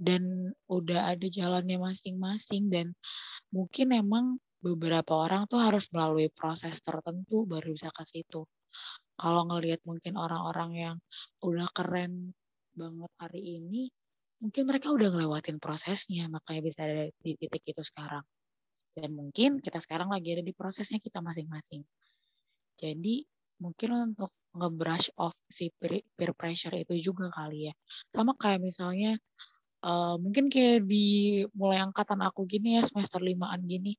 [0.02, 2.90] Dan udah ada jalannya masing-masing dan
[3.54, 8.42] mungkin emang beberapa orang tuh harus melalui proses tertentu baru bisa ke situ.
[9.14, 10.96] Kalau ngelihat mungkin orang-orang yang
[11.38, 12.34] udah keren
[12.74, 13.94] banget hari ini,
[14.42, 18.26] mungkin mereka udah ngelewatin prosesnya, makanya bisa ada di titik itu sekarang.
[18.98, 21.86] Dan mungkin kita sekarang lagi ada di prosesnya kita masing-masing.
[22.80, 23.22] Jadi
[23.62, 27.74] mungkin untuk nge-brush off si peer pressure itu juga kali ya.
[28.10, 29.16] Sama kayak misalnya,
[29.84, 33.94] uh, mungkin kayak di mulai angkatan aku gini ya, semester limaan gini,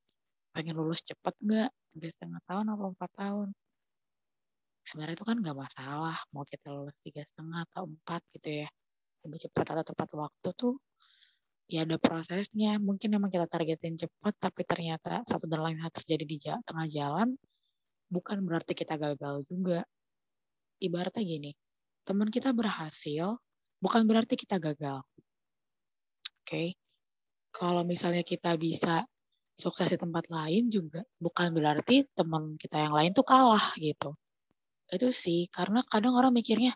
[0.55, 1.69] pengen lulus cepet nggak?
[1.93, 3.47] Tiga setengah tahun atau empat tahun?
[4.83, 8.69] Sebenarnya itu kan nggak masalah, mau kita lulus tiga setengah atau empat gitu ya
[9.23, 10.75] lebih cepat atau tepat waktu tuh
[11.71, 12.77] ya ada prosesnya.
[12.77, 17.35] Mungkin memang kita targetin cepat, tapi ternyata satu dan lain hal terjadi di tengah jalan,
[18.11, 19.87] bukan berarti kita gagal juga.
[20.83, 21.51] Ibaratnya gini,
[22.03, 23.39] teman kita berhasil,
[23.79, 24.99] bukan berarti kita gagal.
[26.43, 26.67] Oke, okay?
[27.55, 29.07] kalau misalnya kita bisa
[29.55, 34.11] sukses di tempat lain juga bukan berarti teman kita yang lain tuh kalah gitu.
[34.91, 36.75] Itu sih karena kadang orang mikirnya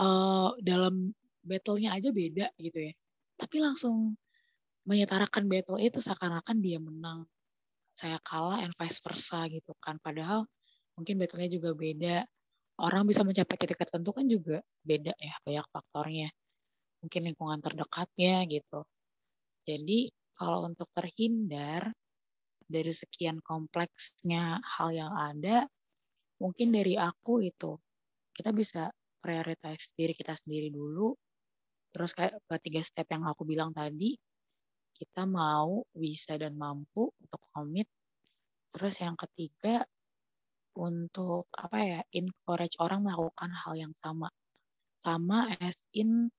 [0.00, 1.12] uh, dalam
[1.44, 2.92] battle-nya aja beda gitu ya.
[3.36, 4.16] Tapi langsung
[4.88, 7.28] menyetarakan battle itu seakan-akan dia menang,
[7.92, 10.00] saya kalah and vice versa gitu kan.
[10.00, 10.48] Padahal
[10.96, 12.24] mungkin battle-nya juga beda
[12.80, 16.32] orang bisa mencapai titik tertentu kan juga beda ya banyak faktornya
[17.02, 18.86] mungkin lingkungan terdekatnya gitu.
[19.66, 21.90] Jadi kalau untuk terhindar
[22.64, 25.66] dari sekian kompleksnya hal yang ada
[26.40, 27.76] mungkin dari aku itu
[28.32, 28.88] kita bisa
[29.22, 31.14] prioritas diri kita sendiri dulu.
[31.92, 34.16] Terus kayak ketiga step yang aku bilang tadi
[34.96, 37.86] kita mau bisa dan mampu untuk komit.
[38.72, 39.84] Terus yang ketiga
[40.72, 44.32] untuk apa ya encourage orang melakukan hal yang sama.
[45.04, 46.32] Sama as in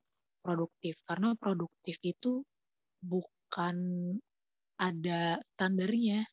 [0.43, 2.43] produktif karena produktif itu
[2.99, 3.75] bukan
[4.77, 6.27] ada standarnya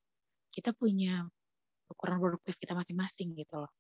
[0.51, 1.23] kita punya
[1.87, 3.73] ukuran produktif kita masing-masing gitu loh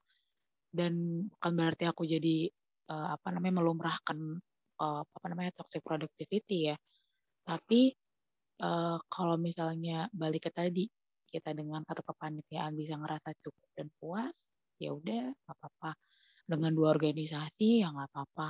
[0.70, 2.46] dan bukan berarti aku jadi
[2.94, 4.18] uh, apa namanya melumrahkan
[4.78, 6.76] uh, apa namanya toxic productivity ya
[7.42, 7.90] tapi
[8.62, 10.86] uh, kalau misalnya balik ke tadi
[11.30, 14.34] kita dengan satu kepanitiaan bisa ngerasa cukup dan puas,
[14.82, 15.94] ya udah apa-apa.
[16.50, 18.48] Dengan dua organisasi ya nggak apa-apa.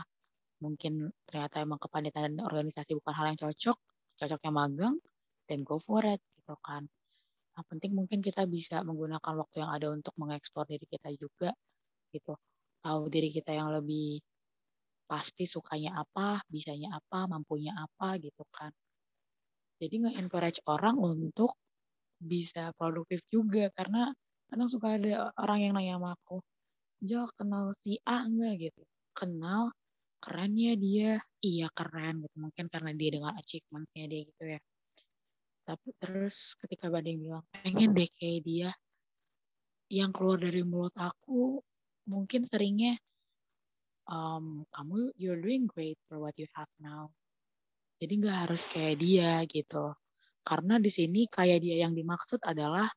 [0.65, 0.93] Mungkin
[1.29, 3.77] ternyata emang kepanitiaan dan organisasi bukan hal yang cocok,
[4.21, 4.97] cocoknya magang,
[5.49, 6.85] dan go for it gitu kan.
[7.57, 11.51] Yang penting mungkin kita bisa menggunakan waktu yang ada untuk mengeksplor diri kita juga
[12.15, 12.35] gitu.
[12.85, 14.21] Tahu diri kita yang lebih
[15.11, 18.73] pasti sukanya apa, bisanya apa, mampunya apa gitu kan.
[19.81, 21.57] Jadi nge-encourage orang untuk
[22.21, 24.13] bisa produktif juga karena
[24.51, 26.39] kadang suka ada orang yang nanya sama aku
[27.05, 28.83] Jo kenal si A enggak gitu
[29.17, 29.73] kenal
[30.21, 31.11] keren ya dia.
[31.41, 32.37] Iya keren gitu.
[32.37, 34.61] Mungkin karena dia dengan achievementnya dia gitu ya.
[35.65, 38.71] Tapi terus ketika Bading bilang pengen deh kayak dia
[39.91, 41.59] yang keluar dari mulut aku
[42.07, 42.95] mungkin seringnya
[44.07, 47.11] um, kamu you're doing great for what you have now.
[48.01, 49.93] Jadi nggak harus kayak dia gitu.
[50.41, 52.89] Karena di sini kayak dia yang dimaksud adalah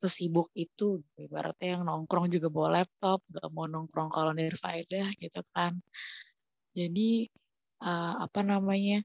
[0.00, 1.00] sesibuk itu.
[1.16, 5.76] Ibaratnya yang nongkrong juga bawa laptop, gak mau nongkrong kalau nirfaedah gitu kan.
[6.76, 7.24] Jadi
[7.80, 9.00] uh, apa namanya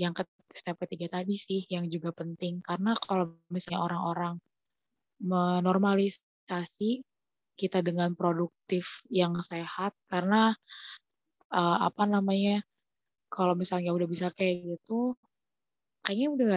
[0.00, 0.24] yang ke
[0.56, 2.64] step ketiga tadi sih yang juga penting.
[2.64, 4.34] Karena kalau misalnya orang-orang
[5.20, 7.04] menormalisasi
[7.56, 10.52] kita dengan produktif yang sehat karena
[11.52, 12.60] uh, apa namanya
[13.32, 15.16] kalau misalnya udah bisa kayak gitu
[16.04, 16.48] kayaknya udah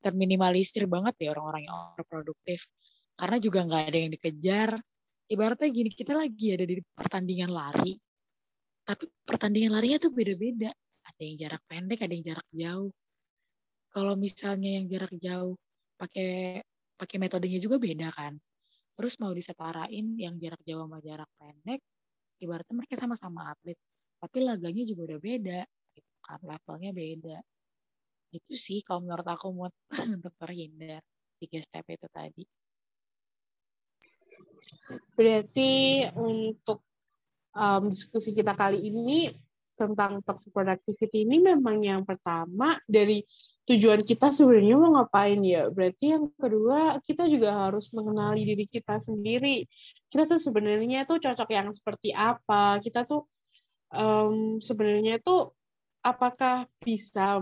[0.00, 2.66] terminimalisir banget ya orang-orang yang produktif.
[3.14, 4.70] Karena juga nggak ada yang dikejar.
[5.30, 7.94] Ibaratnya gini kita lagi ada di pertandingan lari
[8.84, 10.70] tapi pertandingan larinya tuh beda-beda.
[11.04, 12.92] Ada yang jarak pendek ada yang jarak jauh.
[13.88, 15.56] Kalau misalnya yang jarak jauh
[15.96, 16.60] pakai
[17.00, 18.36] pakai metodenya juga beda kan.
[18.94, 21.80] Terus mau disetarain yang jarak jauh sama jarak pendek
[22.44, 23.78] ibaratnya mereka sama-sama atlet.
[24.20, 25.60] Tapi laganya juga udah beda
[25.96, 26.38] gitu kan.
[26.44, 27.38] Levelnya beda.
[28.34, 29.70] Itu sih kalau menurut aku mau
[30.20, 31.00] untuk terhindar
[31.40, 32.44] tiga step itu tadi.
[35.16, 35.72] Berarti
[36.16, 36.84] untuk
[37.54, 39.30] um, diskusi kita kali ini
[39.74, 43.26] tentang toxic productivity ini memang yang pertama dari
[43.64, 45.72] tujuan kita sebenarnya mau ngapain ya.
[45.72, 49.64] Berarti yang kedua kita juga harus mengenali diri kita sendiri.
[50.06, 52.78] Kita tuh sebenarnya tuh cocok yang seperti apa.
[52.78, 53.26] Kita tuh
[53.90, 55.56] um, sebenarnya tuh
[56.04, 57.40] apakah bisa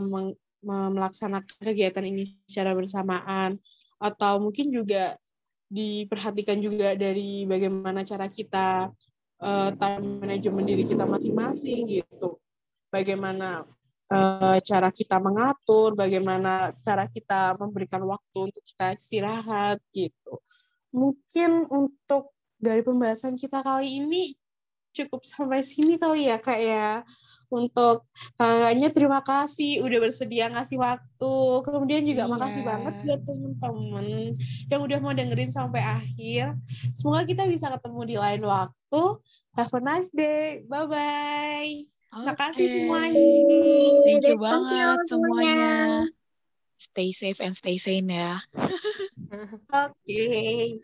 [0.62, 3.58] melaksanakan kegiatan ini secara bersamaan
[3.98, 5.18] atau mungkin juga
[5.72, 8.92] diperhatikan juga dari bagaimana cara kita
[9.42, 12.38] uh, time management diri kita masing-masing gitu.
[12.88, 13.66] Bagaimana
[14.08, 20.38] uh, cara kita mengatur, bagaimana cara kita memberikan waktu untuk kita istirahat gitu.
[20.94, 22.32] Mungkin untuk
[22.62, 24.38] dari pembahasan kita kali ini
[24.92, 27.00] cukup sampai sini kali ya kak ya
[27.52, 28.08] untuk
[28.40, 31.34] kakaknya terima kasih udah bersedia ngasih waktu.
[31.68, 32.32] Kemudian juga iya.
[32.32, 34.06] makasih banget buat temen-temen
[34.72, 36.56] yang udah mau dengerin sampai akhir.
[36.96, 39.20] Semoga kita bisa ketemu di lain waktu waktu.
[39.52, 41.84] have a nice day bye bye
[42.24, 42.32] okay.
[42.36, 43.28] kasih semuanya
[44.04, 45.08] thank you banget thank you semuanya.
[45.08, 45.72] semuanya
[46.80, 48.40] stay safe and stay sane ya
[49.72, 50.80] oke okay.